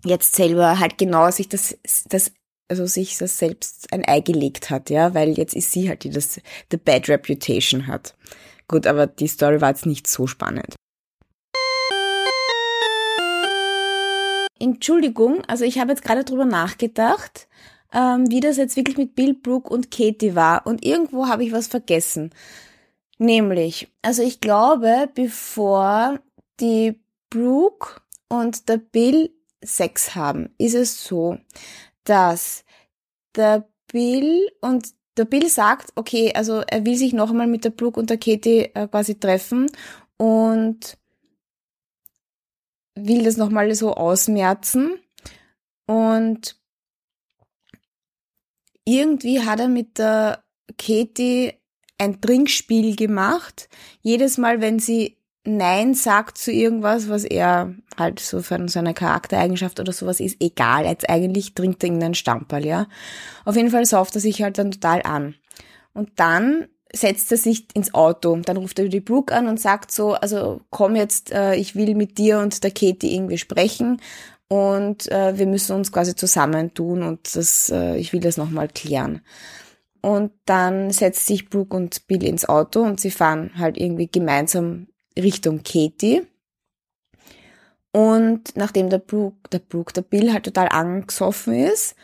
jetzt 0.06 0.36
selber 0.36 0.80
halt 0.80 0.98
genau 0.98 1.32
sich 1.32 1.50
das, 1.50 1.78
das 2.08 2.32
also 2.68 2.86
sich 2.86 3.18
das 3.18 3.38
selbst 3.38 3.92
ein 3.92 4.08
Ei 4.08 4.22
gelegt 4.22 4.70
hat, 4.70 4.90
ja, 4.90 5.14
weil 5.14 5.38
jetzt 5.38 5.56
ist 5.56 5.72
sie 5.72 5.90
halt 5.90 6.04
die, 6.04 6.10
das 6.10 6.40
the 6.72 6.78
bad 6.78 7.10
reputation 7.10 7.88
hat. 7.88 8.16
Gut, 8.68 8.88
aber 8.88 9.08
die 9.08 9.28
Story 9.28 9.62
war 9.62 9.70
jetzt 9.70 9.86
nicht 9.86 10.08
so 10.08 10.26
spannend. 10.26 10.76
Entschuldigung, 14.60 15.44
also 15.46 15.65
ich 15.65 15.80
habe 15.80 15.91
jetzt 15.91 16.04
gerade 16.04 16.24
drüber 16.24 16.46
nachgedacht, 16.46 17.48
ähm, 17.94 18.30
wie 18.30 18.39
das 18.39 18.58
jetzt 18.58 18.76
wirklich 18.76 18.98
mit 18.98 19.15
Bill, 19.15 19.34
Brooke 19.34 19.70
und 19.70 19.91
Katie 19.91 20.36
war. 20.36 20.65
Und 20.65 20.86
irgendwo 20.86 21.28
habe 21.28 21.44
ich 21.44 21.52
was 21.52 21.68
vergessen. 21.68 22.32
Nämlich, 23.18 23.88
also 24.02 24.22
ich 24.22 24.41
glaube, 24.41 25.10
bevor 25.13 26.20
die 26.60 27.00
Brooke 27.30 28.02
und 28.28 28.68
der 28.70 28.78
Bill 28.78 29.32
Sex 29.63 30.15
haben, 30.15 30.54
ist 30.58 30.76
es 30.76 31.04
so, 31.04 31.38
dass 32.04 32.65
der 33.36 33.68
Bill 33.91 34.48
und 34.62 34.88
der 35.18 35.26
Bill 35.26 35.50
sagt, 35.50 35.91
okay, 35.96 36.34
also 36.36 36.62
er 36.68 36.86
will 36.86 36.96
sich 36.96 37.13
noch 37.13 37.30
einmal 37.30 37.48
mit 37.48 37.63
der 37.63 37.70
Brooke 37.70 38.00
und 38.00 38.10
der 38.10 38.18
Katie 38.18 38.72
äh, 38.74 38.88
quasi 38.88 39.18
treffen 39.18 39.72
und 40.18 40.98
will 42.96 43.24
das 43.24 43.38
nochmal 43.38 43.74
so 43.76 43.94
ausmerzen 43.94 44.98
und 45.86 46.58
irgendwie 48.86 49.42
hat 49.42 49.60
er 49.60 49.68
mit 49.68 49.98
der 49.98 50.44
Katie 50.78 51.54
ein 51.98 52.22
Trinkspiel 52.22 52.96
gemacht. 52.96 53.70
Jedes 54.02 54.38
Mal, 54.38 54.62
wenn 54.62 54.80
sie 54.80 55.18
Nein 55.48 55.94
sagt 55.94 56.40
zu 56.40 56.52
irgendwas, 56.52 57.08
was 57.08 57.24
er 57.24 57.76
halt 57.98 58.20
so 58.20 58.42
von 58.42 58.68
seiner 58.68 58.94
Charaktereigenschaft 58.94 59.80
oder 59.80 59.94
sowas 59.94 60.20
ist, 60.20 60.38
egal, 60.40 60.86
jetzt 60.86 61.08
eigentlich 61.08 61.54
trinkt 61.54 61.84
er 61.84 61.88
irgendeinen 61.88 62.16
Stamperl, 62.16 62.66
ja. 62.66 62.88
Auf 63.46 63.56
jeden 63.56 63.70
Fall 63.70 63.86
sauft 63.86 64.16
er 64.16 64.22
sich 64.22 64.42
halt 64.42 64.58
dann 64.58 64.72
total 64.72 65.04
an. 65.04 65.36
Und 65.94 66.20
dann 66.20 66.68
setzt 66.96 67.32
er 67.32 67.38
sich 67.38 67.68
ins 67.74 67.94
Auto. 67.94 68.36
Dann 68.38 68.58
ruft 68.58 68.80
er 68.80 68.88
die 68.88 69.00
Brooke 69.00 69.34
an 69.34 69.48
und 69.48 69.60
sagt 69.60 69.92
so, 69.92 70.14
also 70.14 70.62
komm 70.70 70.96
jetzt, 70.96 71.32
äh, 71.32 71.56
ich 71.56 71.76
will 71.76 71.96
mit 71.96 72.18
dir 72.18 72.40
und 72.40 72.64
der 72.64 72.72
Katie 72.72 73.14
irgendwie 73.14 73.38
sprechen 73.38 74.02
und 74.48 75.12
äh, 75.12 75.38
wir 75.38 75.48
müssen 75.48 75.76
uns 75.76 75.92
quasi 75.92 76.16
zusammentun 76.16 77.04
und 77.04 77.36
das, 77.36 77.70
äh, 77.70 77.98
ich 77.98 78.14
will 78.14 78.20
das 78.20 78.38
nochmal 78.38 78.68
klären. 78.68 79.22
Und 80.02 80.32
dann 80.46 80.92
setzt 80.92 81.26
sich 81.26 81.50
Brooke 81.50 81.76
und 81.76 82.06
Bill 82.08 82.24
ins 82.24 82.48
Auto 82.48 82.82
und 82.82 83.00
sie 83.00 83.10
fahren 83.10 83.52
halt 83.58 83.78
irgendwie 83.78 84.08
gemeinsam 84.08 84.88
Richtung 85.18 85.64
Katie. 85.64 86.28
Und 87.92 88.56
nachdem 88.56 88.90
der 88.90 89.00
Brooke, 89.00 89.50
der 89.52 89.60
Brooke, 89.60 89.94
der 89.94 90.04
Bill 90.04 90.32
halt 90.32 90.46
total 90.46 90.70
angesoffen 90.70 91.56
ist, 91.56 91.96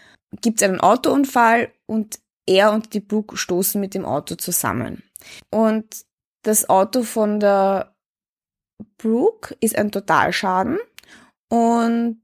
gibt 0.42 0.62
es 0.62 0.68
einen 0.68 0.80
Autounfall 0.80 1.72
und 1.86 2.20
er 2.48 2.72
und 2.72 2.94
die 2.94 3.00
Brooke 3.00 3.38
stoßen 3.38 3.80
mit 3.80 3.94
dem 3.94 4.06
Auto 4.06 4.36
zusammen. 4.36 5.04
Und 5.50 6.06
das 6.44 6.70
Auto 6.70 7.04
von 7.04 7.40
der 7.40 7.96
Brooke 8.98 9.56
ist 9.60 9.76
ein 9.76 9.92
Totalschaden 9.92 10.80
und 11.50 12.22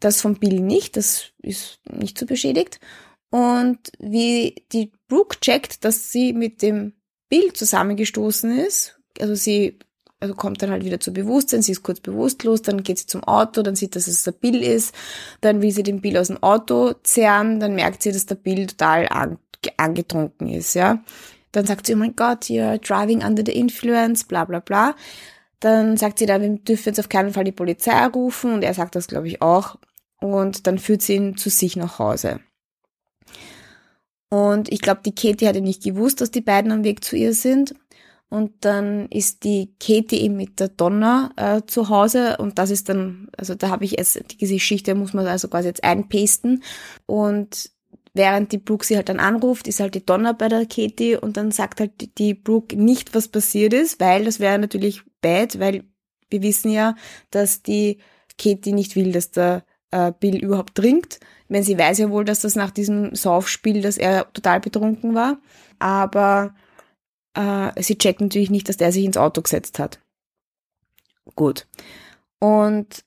das 0.00 0.20
von 0.20 0.38
Bill 0.38 0.60
nicht, 0.60 0.96
das 0.96 1.32
ist 1.42 1.80
nicht 1.90 2.18
so 2.18 2.26
beschädigt. 2.26 2.80
Und 3.30 3.90
wie 3.98 4.66
die 4.72 4.92
Brooke 5.08 5.40
checkt, 5.40 5.84
dass 5.84 6.12
sie 6.12 6.32
mit 6.32 6.62
dem 6.62 6.94
Bill 7.28 7.52
zusammengestoßen 7.52 8.58
ist, 8.58 9.00
also 9.18 9.34
sie 9.34 9.78
also 10.20 10.34
kommt 10.34 10.62
dann 10.62 10.70
halt 10.70 10.84
wieder 10.84 11.00
zu 11.00 11.12
Bewusstsein, 11.12 11.62
sie 11.62 11.72
ist 11.72 11.82
kurz 11.82 12.00
bewusstlos, 12.00 12.62
dann 12.62 12.82
geht 12.82 12.98
sie 12.98 13.06
zum 13.06 13.22
Auto, 13.24 13.62
dann 13.62 13.76
sieht, 13.76 13.96
dass 13.96 14.06
es 14.06 14.22
der 14.22 14.32
Bill 14.32 14.62
ist, 14.62 14.94
dann 15.40 15.60
will 15.60 15.70
sie 15.70 15.82
den 15.82 16.00
Bill 16.00 16.16
aus 16.16 16.28
dem 16.28 16.42
Auto 16.42 16.94
zerren, 17.02 17.60
dann 17.60 17.74
merkt 17.74 18.02
sie, 18.02 18.12
dass 18.12 18.26
der 18.26 18.36
Bill 18.36 18.66
total 18.66 19.08
angetrunken 19.76 20.48
ist, 20.48 20.74
ja. 20.74 21.02
Dann 21.52 21.66
sagt 21.66 21.86
sie, 21.86 21.94
oh 21.94 21.98
mein 21.98 22.16
Gott, 22.16 22.44
you're 22.44 22.78
driving 22.78 23.22
under 23.22 23.42
the 23.44 23.58
influence, 23.58 24.24
bla 24.24 24.44
bla 24.44 24.60
bla. 24.60 24.94
Dann 25.60 25.96
sagt 25.96 26.18
sie 26.18 26.26
da, 26.26 26.40
wir 26.40 26.50
dürfen 26.50 26.90
jetzt 26.90 27.00
auf 27.00 27.08
keinen 27.08 27.32
Fall 27.32 27.44
die 27.44 27.52
Polizei 27.52 28.06
rufen 28.06 28.52
und 28.52 28.62
er 28.62 28.74
sagt 28.74 28.94
das, 28.94 29.06
glaube 29.06 29.28
ich, 29.28 29.40
auch. 29.40 29.76
Und 30.20 30.66
dann 30.66 30.78
führt 30.78 31.02
sie 31.02 31.14
ihn 31.14 31.36
zu 31.36 31.48
sich 31.50 31.76
nach 31.76 31.98
Hause. 31.98 32.40
Und 34.28 34.70
ich 34.72 34.80
glaube, 34.80 35.00
die 35.04 35.14
Katie 35.14 35.48
hatte 35.48 35.60
nicht 35.60 35.82
gewusst, 35.82 36.20
dass 36.20 36.30
die 36.30 36.40
beiden 36.40 36.72
am 36.72 36.84
Weg 36.84 37.04
zu 37.04 37.16
ihr 37.16 37.32
sind. 37.32 37.74
Und 38.28 38.64
dann 38.64 39.06
ist 39.08 39.44
die 39.44 39.74
Katie 39.78 40.20
eben 40.22 40.36
mit 40.36 40.58
der 40.58 40.68
Donna 40.68 41.30
äh, 41.36 41.62
zu 41.66 41.88
Hause. 41.88 42.36
Und 42.38 42.58
das 42.58 42.70
ist 42.70 42.88
dann, 42.88 43.28
also 43.36 43.54
da 43.54 43.68
habe 43.68 43.84
ich 43.84 43.92
jetzt, 43.92 44.20
die 44.32 44.36
Geschichte 44.36 44.94
muss 44.94 45.12
man 45.12 45.26
also 45.26 45.48
quasi 45.48 45.68
jetzt 45.68 45.84
einpasten. 45.84 46.64
Und 47.06 47.70
während 48.14 48.50
die 48.50 48.58
Brooke 48.58 48.84
sie 48.84 48.96
halt 48.96 49.08
dann 49.08 49.20
anruft, 49.20 49.68
ist 49.68 49.78
halt 49.78 49.94
die 49.94 50.04
Donna 50.04 50.32
bei 50.32 50.48
der 50.48 50.66
Katie. 50.66 51.16
Und 51.16 51.36
dann 51.36 51.52
sagt 51.52 51.78
halt 51.78 52.18
die 52.18 52.34
Brooke 52.34 52.76
nicht, 52.76 53.14
was 53.14 53.28
passiert 53.28 53.72
ist, 53.72 54.00
weil 54.00 54.24
das 54.24 54.40
wäre 54.40 54.58
natürlich 54.58 55.02
bad, 55.20 55.60
weil 55.60 55.84
wir 56.28 56.42
wissen 56.42 56.72
ja, 56.72 56.96
dass 57.30 57.62
die 57.62 57.98
Katie 58.38 58.72
nicht 58.72 58.96
will, 58.96 59.12
dass 59.12 59.30
der 59.30 59.64
äh, 59.92 60.12
Bill 60.18 60.36
überhaupt 60.36 60.74
trinkt. 60.74 61.20
Wenn 61.48 61.62
sie 61.62 61.78
weiß 61.78 61.98
ja 61.98 62.10
wohl, 62.10 62.24
dass 62.24 62.40
das 62.40 62.56
nach 62.56 62.72
diesem 62.72 63.14
Saufspiel, 63.14 63.82
dass 63.82 63.98
er 63.98 64.32
total 64.32 64.60
betrunken 64.60 65.14
war, 65.14 65.38
aber 65.78 66.54
äh, 67.36 67.82
sie 67.82 67.98
checkt 67.98 68.20
natürlich 68.20 68.50
nicht, 68.50 68.68
dass 68.68 68.76
der 68.76 68.92
sich 68.92 69.04
ins 69.04 69.16
Auto 69.16 69.42
gesetzt 69.42 69.78
hat. 69.78 70.00
Gut. 71.34 71.66
Und 72.38 73.04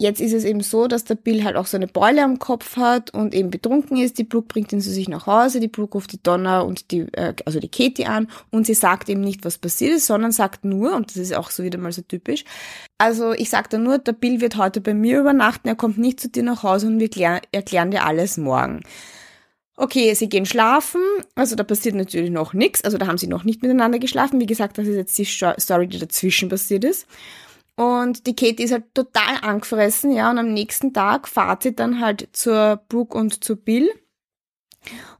Jetzt 0.00 0.22
ist 0.22 0.32
es 0.32 0.44
eben 0.44 0.62
so, 0.62 0.88
dass 0.88 1.04
der 1.04 1.14
Bill 1.14 1.44
halt 1.44 1.56
auch 1.56 1.66
so 1.66 1.76
eine 1.76 1.86
Beule 1.86 2.24
am 2.24 2.38
Kopf 2.38 2.78
hat 2.78 3.12
und 3.12 3.34
eben 3.34 3.50
betrunken 3.50 3.98
ist. 3.98 4.16
Die 4.16 4.24
Brooke 4.24 4.46
bringt 4.48 4.72
ihn 4.72 4.80
zu 4.80 4.88
sich 4.88 5.10
nach 5.10 5.26
Hause. 5.26 5.60
Die 5.60 5.68
Brooke 5.68 5.92
ruft 5.92 6.12
die 6.12 6.22
Donna 6.22 6.60
und 6.62 6.90
die, 6.90 7.00
äh, 7.12 7.34
also 7.44 7.60
die 7.60 7.68
Katie 7.68 8.06
an 8.06 8.26
und 8.50 8.64
sie 8.64 8.72
sagt 8.72 9.10
ihm 9.10 9.20
nicht, 9.20 9.44
was 9.44 9.58
passiert 9.58 9.92
ist, 9.92 10.06
sondern 10.06 10.32
sagt 10.32 10.64
nur, 10.64 10.96
und 10.96 11.10
das 11.10 11.18
ist 11.18 11.34
auch 11.34 11.50
so 11.50 11.64
wieder 11.64 11.78
mal 11.78 11.92
so 11.92 12.00
typisch, 12.00 12.44
also 12.96 13.32
ich 13.32 13.50
sag 13.50 13.68
dann 13.68 13.82
nur, 13.82 13.98
der 13.98 14.14
Bill 14.14 14.40
wird 14.40 14.56
heute 14.56 14.80
bei 14.80 14.94
mir 14.94 15.20
übernachten, 15.20 15.68
er 15.68 15.76
kommt 15.76 15.98
nicht 15.98 16.18
zu 16.18 16.30
dir 16.30 16.44
nach 16.44 16.62
Hause 16.62 16.86
und 16.86 16.98
wir 16.98 17.10
klären, 17.10 17.40
erklären 17.52 17.90
dir 17.90 18.06
alles 18.06 18.38
morgen. 18.38 18.80
Okay, 19.82 20.12
sie 20.12 20.28
gehen 20.28 20.44
schlafen, 20.44 21.00
also 21.34 21.56
da 21.56 21.64
passiert 21.64 21.94
natürlich 21.94 22.28
noch 22.28 22.52
nichts, 22.52 22.84
also 22.84 22.98
da 22.98 23.06
haben 23.06 23.16
sie 23.16 23.28
noch 23.28 23.44
nicht 23.44 23.62
miteinander 23.62 23.98
geschlafen. 23.98 24.38
Wie 24.38 24.44
gesagt, 24.44 24.76
das 24.76 24.86
ist 24.86 24.96
jetzt 24.96 25.16
die 25.16 25.24
Story, 25.24 25.88
die 25.88 25.98
dazwischen 25.98 26.50
passiert 26.50 26.84
ist. 26.84 27.06
Und 27.76 28.26
die 28.26 28.36
Katie 28.36 28.64
ist 28.64 28.72
halt 28.72 28.94
total 28.94 29.38
angefressen, 29.40 30.12
ja, 30.12 30.30
und 30.30 30.36
am 30.36 30.52
nächsten 30.52 30.92
Tag 30.92 31.26
fahrt 31.26 31.62
sie 31.62 31.74
dann 31.74 32.02
halt 32.02 32.28
zur 32.34 32.82
Brooke 32.90 33.16
und 33.16 33.42
zu 33.42 33.56
Bill. 33.56 33.88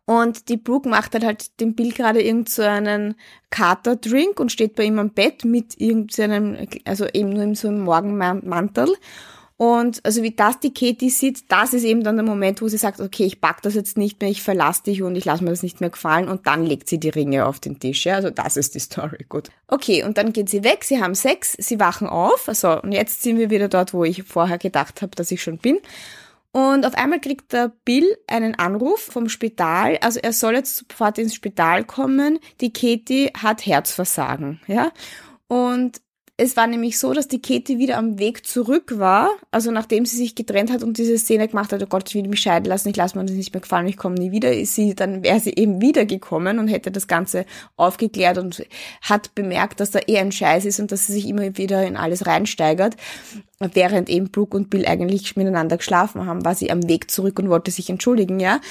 Und 0.05 0.51
die 0.51 0.59
Brooke 0.59 0.90
macht 0.90 1.14
halt, 1.14 1.25
halt 1.25 1.59
dem 1.59 1.75
Bill 1.75 1.92
gerade 1.92 2.20
irgendeinen 2.20 3.12
so 3.12 3.16
Kater-Drink 3.49 4.38
und 4.38 4.53
steht 4.53 4.75
bei 4.75 4.85
ihm 4.85 4.99
am 4.99 5.14
Bett 5.14 5.42
mit 5.46 5.81
irgendeinem, 5.81 6.68
also 6.85 7.07
eben 7.07 7.31
nur 7.31 7.44
in 7.44 7.55
so 7.55 7.68
einem 7.68 7.81
Morgenmantel. 7.81 8.94
Und 9.61 10.03
also 10.07 10.23
wie 10.23 10.31
das 10.31 10.59
die 10.59 10.73
Katie 10.73 11.11
sieht, 11.11 11.53
das 11.53 11.75
ist 11.75 11.85
eben 11.85 12.03
dann 12.03 12.16
der 12.16 12.25
Moment, 12.25 12.62
wo 12.62 12.68
sie 12.68 12.79
sagt, 12.79 12.99
okay, 12.99 13.27
ich 13.27 13.42
pack 13.42 13.61
das 13.61 13.75
jetzt 13.75 13.99
nicht 13.99 14.18
mehr, 14.18 14.31
ich 14.31 14.42
verlasse 14.42 14.85
dich 14.85 15.03
und 15.03 15.14
ich 15.16 15.27
lasse 15.27 15.44
mir 15.44 15.51
das 15.51 15.62
nicht 15.62 15.83
mehr 15.83 15.90
gefallen 15.90 16.31
und 16.31 16.46
dann 16.46 16.64
legt 16.64 16.88
sie 16.88 16.99
die 16.99 17.11
Ringe 17.11 17.44
auf 17.44 17.61
den 17.61 17.79
Tisch. 17.79 18.07
Ja? 18.07 18.14
Also 18.14 18.31
das 18.31 18.57
ist 18.57 18.75
die 18.75 18.79
Story, 18.79 19.27
gut. 19.29 19.51
Okay, 19.68 20.03
und 20.03 20.16
dann 20.16 20.33
geht 20.33 20.49
sie 20.49 20.64
weg, 20.64 20.83
sie 20.83 21.03
haben 21.03 21.14
Sex, 21.14 21.53
sie 21.59 21.79
wachen 21.79 22.09
auf, 22.09 22.49
also 22.49 22.81
und 22.81 22.92
jetzt 22.92 23.23
sind 23.23 23.38
wir 23.38 23.51
wieder 23.51 23.68
dort, 23.68 23.92
wo 23.92 24.03
ich 24.03 24.23
vorher 24.23 24.57
gedacht 24.57 25.03
habe, 25.03 25.14
dass 25.14 25.31
ich 25.31 25.42
schon 25.42 25.59
bin. 25.59 25.79
Und 26.53 26.87
auf 26.87 26.94
einmal 26.94 27.20
kriegt 27.20 27.53
der 27.53 27.70
Bill 27.85 28.16
einen 28.29 28.55
Anruf 28.55 29.03
vom 29.12 29.29
Spital, 29.29 29.99
also 30.01 30.20
er 30.20 30.33
soll 30.33 30.55
jetzt 30.55 30.87
sofort 30.88 31.18
ins 31.18 31.35
Spital 31.35 31.85
kommen, 31.85 32.38
die 32.62 32.73
Katie 32.73 33.31
hat 33.37 33.66
Herzversagen, 33.66 34.59
ja. 34.66 34.90
Und 35.49 36.01
es 36.40 36.57
war 36.57 36.66
nämlich 36.66 36.98
so, 36.98 37.12
dass 37.12 37.29
die 37.29 37.42
Katie 37.42 37.79
wieder 37.79 37.98
am 37.98 38.18
Weg 38.18 38.46
zurück 38.46 38.98
war, 38.98 39.29
also 39.50 39.70
nachdem 39.70 40.07
sie 40.07 40.16
sich 40.16 40.35
getrennt 40.35 40.72
hat 40.72 40.83
und 40.83 40.96
diese 40.96 41.18
Szene 41.18 41.46
gemacht 41.46 41.70
hat, 41.70 41.83
oh 41.83 41.87
Gott, 41.87 42.09
ich 42.09 42.14
will 42.14 42.26
mich 42.26 42.40
scheiden 42.40 42.64
lassen, 42.64 42.88
ich 42.88 42.96
lasse 42.96 43.18
mir 43.18 43.26
das 43.26 43.37
nicht 43.37 43.53
mehr 43.53 43.61
gefallen, 43.61 43.87
ich 43.87 43.98
komme 43.98 44.14
nie 44.14 44.31
wieder, 44.31 44.50
ist 44.50 44.74
sie, 44.74 44.94
dann 44.94 45.22
wäre 45.22 45.38
sie 45.38 45.53
eben 45.55 45.83
wiedergekommen 45.83 46.59
und 46.59 46.68
hätte 46.68 46.90
das 46.90 47.09
Ganze 47.09 47.44
aufgeklärt 47.76 48.38
und 48.38 48.64
hat 49.03 49.35
bemerkt, 49.35 49.81
dass 49.81 49.90
da 49.90 49.98
eh 50.07 50.16
ein 50.16 50.33
Scheiß 50.33 50.64
ist 50.64 50.81
und 50.81 50.90
dass 50.92 51.07
sie 51.07 51.12
sich 51.12 51.29
immer 51.29 51.59
wieder 51.59 51.87
in 51.87 51.98
alles 51.98 52.26
reinsteigert. 52.26 52.96
Während 53.59 54.09
eben 54.09 54.31
Brooke 54.31 54.57
und 54.57 54.70
Bill 54.70 54.87
eigentlich 54.87 55.37
miteinander 55.37 55.76
geschlafen 55.76 56.24
haben, 56.24 56.42
war 56.46 56.55
sie 56.55 56.70
am 56.70 56.88
Weg 56.88 57.11
zurück 57.11 57.38
und 57.38 57.50
wollte 57.50 57.70
sich 57.70 57.90
entschuldigen, 57.90 58.40
ja. 58.40 58.62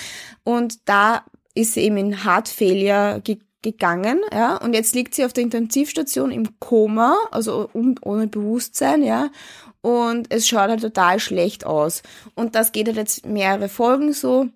Und 0.43 0.89
da 0.89 1.23
ist 1.53 1.75
sie 1.75 1.81
eben 1.81 1.97
in 1.97 2.25
Heart 2.25 2.47
Failure 2.49 3.21
gekommen 3.23 3.48
gegangen, 3.61 4.21
ja, 4.31 4.57
und 4.57 4.73
jetzt 4.73 4.95
liegt 4.95 5.13
sie 5.15 5.25
auf 5.25 5.33
der 5.33 5.43
Intensivstation 5.43 6.31
im 6.31 6.59
Koma, 6.59 7.15
also 7.31 7.69
ohne 7.73 8.27
Bewusstsein, 8.27 9.03
ja, 9.03 9.29
und 9.81 10.31
es 10.31 10.47
schaut 10.47 10.69
halt 10.69 10.81
total 10.81 11.19
schlecht 11.19 11.65
aus. 11.65 12.03
Und 12.35 12.55
das 12.55 12.71
geht 12.71 12.87
halt 12.87 12.97
jetzt 12.97 13.25
mehrere 13.25 13.69
Folgen 13.69 14.13
so. 14.13 14.47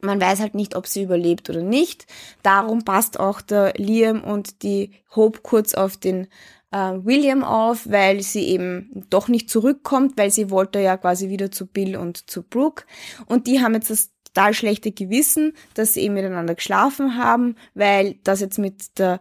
Man 0.00 0.20
weiß 0.20 0.40
halt 0.40 0.54
nicht, 0.54 0.74
ob 0.74 0.88
sie 0.88 1.02
überlebt 1.02 1.48
oder 1.48 1.62
nicht. 1.62 2.06
Darum 2.42 2.84
passt 2.84 3.20
auch 3.20 3.40
der 3.40 3.74
Liam 3.76 4.24
und 4.24 4.62
die 4.64 4.92
Hope 5.14 5.40
kurz 5.42 5.74
auf 5.74 5.96
den 5.96 6.26
äh, 6.72 6.92
William 7.04 7.44
auf, 7.44 7.88
weil 7.88 8.22
sie 8.22 8.48
eben 8.48 9.04
doch 9.10 9.28
nicht 9.28 9.48
zurückkommt, 9.48 10.16
weil 10.16 10.30
sie 10.30 10.50
wollte 10.50 10.80
ja 10.80 10.96
quasi 10.96 11.28
wieder 11.28 11.52
zu 11.52 11.66
Bill 11.66 11.96
und 11.96 12.28
zu 12.28 12.42
Brooke. 12.42 12.84
Und 13.26 13.46
die 13.46 13.60
haben 13.60 13.74
jetzt 13.74 13.90
das 13.90 14.11
total 14.32 14.54
schlechte 14.54 14.92
Gewissen, 14.92 15.52
dass 15.74 15.94
sie 15.94 16.00
eben 16.00 16.14
miteinander 16.14 16.54
geschlafen 16.54 17.16
haben, 17.16 17.56
weil 17.74 18.16
das 18.24 18.40
jetzt 18.40 18.58
mit 18.58 18.98
der 18.98 19.20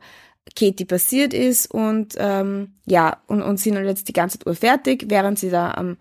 Katie 0.55 0.85
passiert 0.85 1.33
ist 1.33 1.67
und 1.67 2.15
ähm, 2.17 2.73
ja, 2.85 3.21
und, 3.27 3.41
und 3.41 3.57
sind 3.57 3.75
halt 3.75 3.87
jetzt 3.87 4.07
die 4.07 4.13
ganze 4.13 4.39
Zeit 4.39 4.47
urfertig, 4.47 5.05
während 5.07 5.39
sie 5.39 5.49
da 5.49 5.71
am 5.71 5.97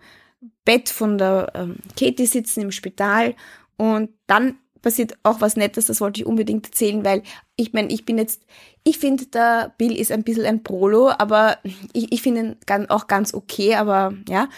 Bett 0.65 0.89
von 0.89 1.17
der 1.17 1.51
ähm, 1.53 1.77
Katie 1.97 2.25
sitzen 2.25 2.61
im 2.61 2.71
Spital. 2.71 3.35
Und 3.77 4.09
dann 4.27 4.57
passiert 4.81 5.13
auch 5.23 5.41
was 5.41 5.55
Nettes, 5.55 5.85
das 5.85 6.01
wollte 6.01 6.21
ich 6.21 6.27
unbedingt 6.27 6.65
erzählen, 6.65 7.05
weil 7.05 7.21
ich 7.55 7.71
meine, 7.73 7.89
ich 7.89 8.05
bin 8.05 8.17
jetzt, 8.17 8.45
ich 8.83 8.97
finde, 8.97 9.27
der 9.27 9.73
Bill 9.77 9.95
ist 9.95 10.11
ein 10.11 10.23
bisschen 10.23 10.45
ein 10.45 10.63
Prolo, 10.63 11.11
aber 11.11 11.59
ich, 11.93 12.11
ich 12.11 12.21
finde 12.21 12.57
ihn 12.67 12.89
auch 12.89 13.07
ganz 13.07 13.33
okay, 13.33 13.75
aber 13.75 14.13
ja 14.27 14.49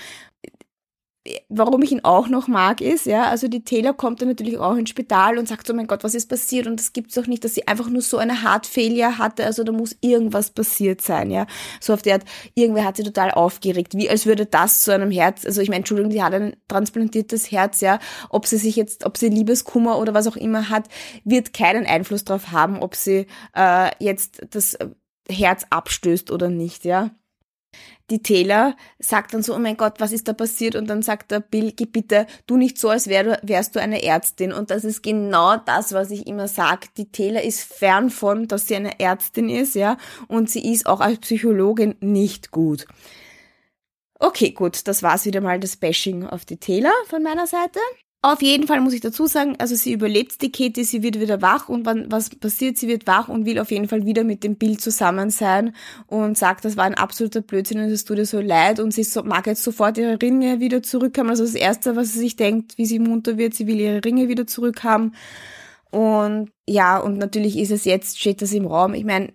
warum 1.48 1.82
ich 1.84 1.92
ihn 1.94 2.04
auch 2.04 2.28
noch 2.28 2.50
mag, 2.50 2.82
ist, 2.82 3.06
ja, 3.06 3.30
also 3.30 3.48
die 3.48 3.64
Taylor 3.64 3.94
kommt 3.94 4.22
dann 4.22 4.28
natürlich 4.28 4.58
auch 4.58 4.76
ins 4.76 4.90
Spital 4.90 5.38
und 5.38 5.48
sagt, 5.48 5.70
oh 5.70 5.74
mein 5.74 5.88
Gott, 5.88 6.04
was 6.04 6.16
ist 6.16 6.28
passiert? 6.28 6.68
Und 6.68 6.80
das 6.80 6.92
gibt's 6.92 7.16
doch 7.16 7.28
nicht, 7.28 7.46
dass 7.46 7.56
sie 7.56 7.66
einfach 7.66 7.90
nur 7.90 8.02
so 8.02 8.18
eine 8.18 8.44
Heart 8.44 8.68
Failure 8.68 9.18
hatte, 9.18 9.46
also 9.46 9.64
da 9.64 9.72
muss 9.72 9.96
irgendwas 10.02 10.52
passiert 10.52 11.02
sein, 11.02 11.32
ja. 11.32 11.48
So 11.80 11.94
auf 11.94 12.02
der 12.02 12.16
Art, 12.16 12.26
irgendwer 12.56 12.84
hat 12.84 12.98
sie 12.98 13.04
total 13.04 13.32
aufgeregt, 13.32 13.96
wie 13.96 14.10
als 14.10 14.26
würde 14.26 14.46
das 14.46 14.82
zu 14.82 14.94
einem 14.94 15.12
Herz, 15.12 15.46
also 15.46 15.62
ich 15.62 15.70
meine, 15.70 15.80
Entschuldigung, 15.80 16.12
die 16.12 16.22
hat 16.22 16.34
ein 16.34 16.58
transplantiertes 16.68 17.52
Herz, 17.52 17.80
ja, 17.80 18.00
ob 18.30 18.46
sie 18.46 18.58
sich 18.58 18.76
jetzt, 18.76 19.06
ob 19.06 19.18
sie 19.18 19.30
Liebeskummer 19.30 20.00
oder 20.00 20.14
was 20.14 20.28
auch 20.28 20.36
immer 20.36 20.70
hat, 20.70 20.90
wird 21.24 21.54
keinen 21.54 21.86
Einfluss 21.86 22.26
darauf 22.26 22.52
haben, 22.52 22.82
ob 22.82 22.96
sie 22.96 23.28
äh, 23.56 23.92
jetzt 24.00 24.42
das 24.50 24.78
Herz 25.30 25.66
abstößt 25.70 26.32
oder 26.32 26.50
nicht, 26.50 26.84
ja 26.84 27.12
die 28.10 28.22
Taylor 28.22 28.76
sagt 29.00 29.34
dann 29.34 29.44
so, 29.44 29.56
oh 29.56 29.60
mein 29.60 29.78
Gott, 29.78 30.00
was 30.00 30.12
ist 30.12 30.28
da 30.28 30.34
passiert? 30.34 30.76
Und 30.76 30.88
dann 30.88 31.02
sagt 31.02 31.32
der 31.32 31.40
Bill, 31.40 31.72
gib 31.72 31.94
bitte, 31.94 32.28
du 32.48 32.58
nicht 32.58 32.78
so, 32.78 32.90
als 32.90 33.08
wär, 33.08 33.40
wärst 33.44 33.76
du 33.76 33.80
eine 33.80 34.04
Ärztin. 34.04 34.52
Und 34.52 34.72
das 34.72 34.84
ist 34.84 35.02
genau 35.04 35.58
das, 35.58 35.94
was 35.94 36.12
ich 36.12 36.28
immer 36.28 36.48
sage. 36.48 36.88
Die 36.98 37.12
Taylor 37.12 37.42
ist 37.42 37.64
fern 37.64 38.10
von, 38.10 38.48
dass 38.48 38.68
sie 38.68 38.76
eine 38.76 39.00
Ärztin 39.00 39.50
ist, 39.50 39.76
ja, 39.76 39.98
und 40.28 40.50
sie 40.50 40.72
ist 40.72 40.86
auch 40.86 41.00
als 41.00 41.20
Psychologin 41.20 41.96
nicht 42.02 42.52
gut. 42.52 42.86
Okay, 44.20 44.52
gut, 44.52 44.88
das 44.88 45.04
war's 45.04 45.26
wieder 45.26 45.42
mal 45.42 45.60
das 45.60 45.76
Bashing 45.78 46.26
auf 46.26 46.46
die 46.46 46.58
Taylor 46.58 46.94
von 47.08 47.24
meiner 47.24 47.48
Seite. 47.48 47.80
Auf 48.26 48.42
jeden 48.42 48.68
Fall 48.68 48.80
muss 48.80 48.94
ich 48.94 49.02
dazu 49.02 49.26
sagen, 49.26 49.58
also 49.60 49.76
sie 49.76 49.92
überlebt 49.92 50.42
die 50.42 50.50
Kette, 50.50 50.86
sie 50.86 51.04
wird 51.04 51.20
wieder 51.20 51.42
wach 51.42 51.68
und 51.68 51.86
wann, 51.86 52.10
was 52.10 52.30
passiert, 52.30 52.78
sie 52.78 52.88
wird 52.88 53.06
wach 53.06 53.28
und 53.28 53.46
will 53.46 53.60
auf 53.60 53.70
jeden 53.70 53.90
Fall 53.90 54.06
wieder 54.06 54.24
mit 54.24 54.46
dem 54.46 54.56
Bild 54.56 54.80
zusammen 54.80 55.30
sein 55.30 55.76
und 56.08 56.38
sagt, 56.38 56.64
das 56.64 56.78
war 56.78 56.86
ein 56.86 56.94
absoluter 56.94 57.42
Blödsinn 57.42 57.80
und 57.80 57.90
es 57.90 58.06
tut 58.06 58.18
ihr 58.20 58.26
so 58.26 58.40
leid 58.40 58.80
und 58.80 58.94
sie 58.94 59.06
mag 59.26 59.46
jetzt 59.46 59.62
sofort 59.62 59.98
ihre 59.98 60.22
Ringe 60.22 60.62
wieder 60.62 60.82
zurückhaben. 60.82 61.32
Also 61.32 61.44
das 61.44 61.54
Erste, 61.54 61.98
was 61.98 62.14
sie 62.14 62.20
sich 62.20 62.38
denkt, 62.38 62.78
wie 62.78 62.86
sie 62.86 63.00
munter 63.00 63.38
wird, 63.38 63.56
sie 63.56 63.68
will 63.68 63.82
ihre 63.82 64.06
Ringe 64.06 64.30
wieder 64.30 64.48
zurückhaben. 64.48 65.14
Und 65.92 66.50
ja, 66.66 67.00
und 67.00 67.18
natürlich 67.18 67.58
ist 67.58 67.72
es 67.72 67.84
jetzt, 67.84 68.20
steht 68.20 68.42
das 68.42 68.54
im 68.54 68.68
Raum. 68.68 68.94
Ich 68.94 69.04
meine, 69.04 69.34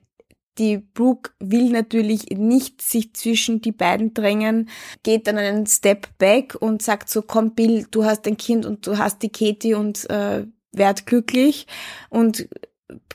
die 0.58 0.78
Brooke 0.78 1.30
will 1.38 1.70
natürlich 1.70 2.26
nicht 2.30 2.82
sich 2.82 3.14
zwischen 3.14 3.60
die 3.60 3.72
beiden 3.72 4.14
drängen, 4.14 4.68
geht 5.02 5.26
dann 5.26 5.38
einen 5.38 5.66
Step 5.66 6.08
back 6.18 6.56
und 6.60 6.82
sagt 6.82 7.08
so, 7.08 7.22
komm 7.22 7.54
Bill, 7.54 7.86
du 7.90 8.04
hast 8.04 8.26
ein 8.26 8.36
Kind 8.36 8.66
und 8.66 8.86
du 8.86 8.98
hast 8.98 9.22
die 9.22 9.30
Katie 9.30 9.74
und 9.74 10.08
äh, 10.10 10.46
werd 10.72 11.06
glücklich 11.06 11.66
und 12.10 12.48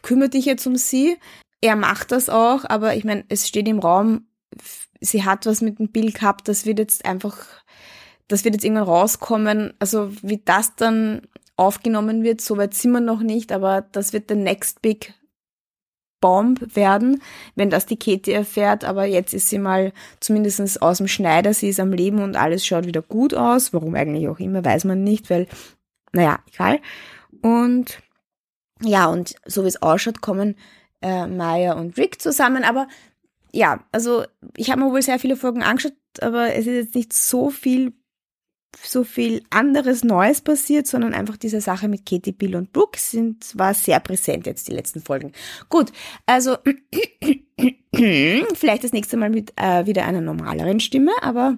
kümmere 0.02 0.30
dich 0.30 0.46
jetzt 0.46 0.66
um 0.66 0.76
sie. 0.76 1.18
Er 1.62 1.76
macht 1.76 2.12
das 2.12 2.30
auch, 2.30 2.66
aber 2.66 2.96
ich 2.96 3.04
meine, 3.04 3.24
es 3.30 3.48
steht 3.48 3.68
im 3.68 3.80
Raum, 3.80 4.28
sie 5.00 5.24
hat 5.24 5.46
was 5.46 5.62
mit 5.62 5.80
dem 5.80 5.90
Bill 5.90 6.12
gehabt, 6.12 6.48
das 6.48 6.66
wird 6.66 6.80
jetzt 6.80 7.06
einfach, 7.06 7.46
das 8.28 8.44
wird 8.44 8.56
jetzt 8.56 8.64
irgendwann 8.64 8.86
rauskommen. 8.86 9.74
Also 9.80 10.12
wie 10.22 10.42
das 10.44 10.76
dann 10.76 11.22
aufgenommen 11.56 12.24
wird, 12.24 12.42
so 12.42 12.58
weit 12.58 12.74
sind 12.74 12.92
wir 12.92 13.02
noch 13.02 13.22
nicht, 13.22 13.52
aber 13.52 13.82
das 13.92 14.14
wird 14.14 14.30
der 14.30 14.38
next 14.38 14.82
big 14.82 15.14
Bomb 16.24 16.74
werden, 16.74 17.22
wenn 17.56 17.70
das 17.70 17.86
die 17.86 18.00
Katie 18.00 18.32
erfährt, 18.32 18.86
aber 18.86 19.04
jetzt 19.04 19.34
ist 19.34 19.50
sie 19.50 19.60
mal 19.60 19.92
zumindest 20.22 20.82
aus 20.82 21.00
dem 21.00 21.10
Schneider, 21.10 21.54
sie 21.54 21.68
ist 21.68 21.82
am 21.82 21.92
Leben 21.92 22.24
und 22.24 22.38
alles 22.38 22.66
schaut 22.66 22.86
wieder 22.86 23.02
gut 23.02 23.34
aus. 23.34 23.74
Warum 23.74 23.94
eigentlich 23.94 24.30
auch 24.30 24.40
immer, 24.40 24.64
weiß 24.64 24.86
man 24.86 25.04
nicht, 25.04 25.30
weil, 25.30 25.48
naja, 26.14 26.40
egal. 26.54 26.80
Und 27.42 28.00
ja, 28.82 29.08
und 29.08 29.36
so 29.46 29.66
wie 29.66 29.68
es 29.68 29.82
ausschaut, 29.82 30.22
kommen 30.22 30.56
äh, 31.02 31.28
Maya 31.28 31.74
und 31.74 31.98
Rick 31.98 32.22
zusammen, 32.22 32.64
aber 32.64 32.88
ja, 33.52 33.84
also 33.92 34.24
ich 34.56 34.72
habe 34.72 34.80
mir 34.80 34.92
wohl 34.92 35.02
sehr 35.02 35.20
viele 35.20 35.36
Folgen 35.36 35.62
angeschaut, 35.62 35.92
aber 36.22 36.54
es 36.54 36.68
ist 36.68 36.86
jetzt 36.86 36.96
nicht 36.96 37.12
so 37.12 37.50
viel 37.50 37.92
so 38.82 39.04
viel 39.04 39.44
anderes 39.50 40.04
Neues 40.04 40.42
passiert, 40.42 40.88
sondern 40.88 41.14
einfach 41.14 41.38
diese 41.38 41.62
Sache 41.62 41.88
mit 41.88 42.06
Katie, 42.06 42.32
Bill 42.32 42.56
und 42.56 42.74
Brooke 42.74 43.00
sind, 43.00 43.58
war 43.58 43.74
sehr 43.74 44.00
präsent 44.00 44.46
jetzt 44.46 44.68
die 44.68 44.74
letzten 44.74 45.02
Folgen. 45.02 45.32
Gut, 45.70 45.92
also 46.26 46.58
vielleicht 47.94 48.84
das 48.84 48.94
nächste 48.94 49.18
Mal 49.18 49.30
mit 49.30 49.54
äh, 49.56 49.86
wieder 49.86 50.06
einer 50.06 50.22
normaleren 50.22 50.80
Stimme, 50.80 51.12
aber 51.22 51.58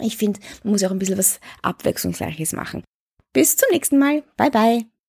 ich 0.00 0.16
finde, 0.16 0.40
man 0.62 0.72
muss 0.72 0.84
auch 0.84 0.90
ein 0.90 0.98
bisschen 0.98 1.18
was 1.18 1.40
Abwechslungsreiches 1.62 2.52
machen. 2.52 2.84
Bis 3.32 3.56
zum 3.56 3.68
nächsten 3.72 3.98
Mal. 3.98 4.22
Bye 4.36 4.50
bye. 4.50 4.99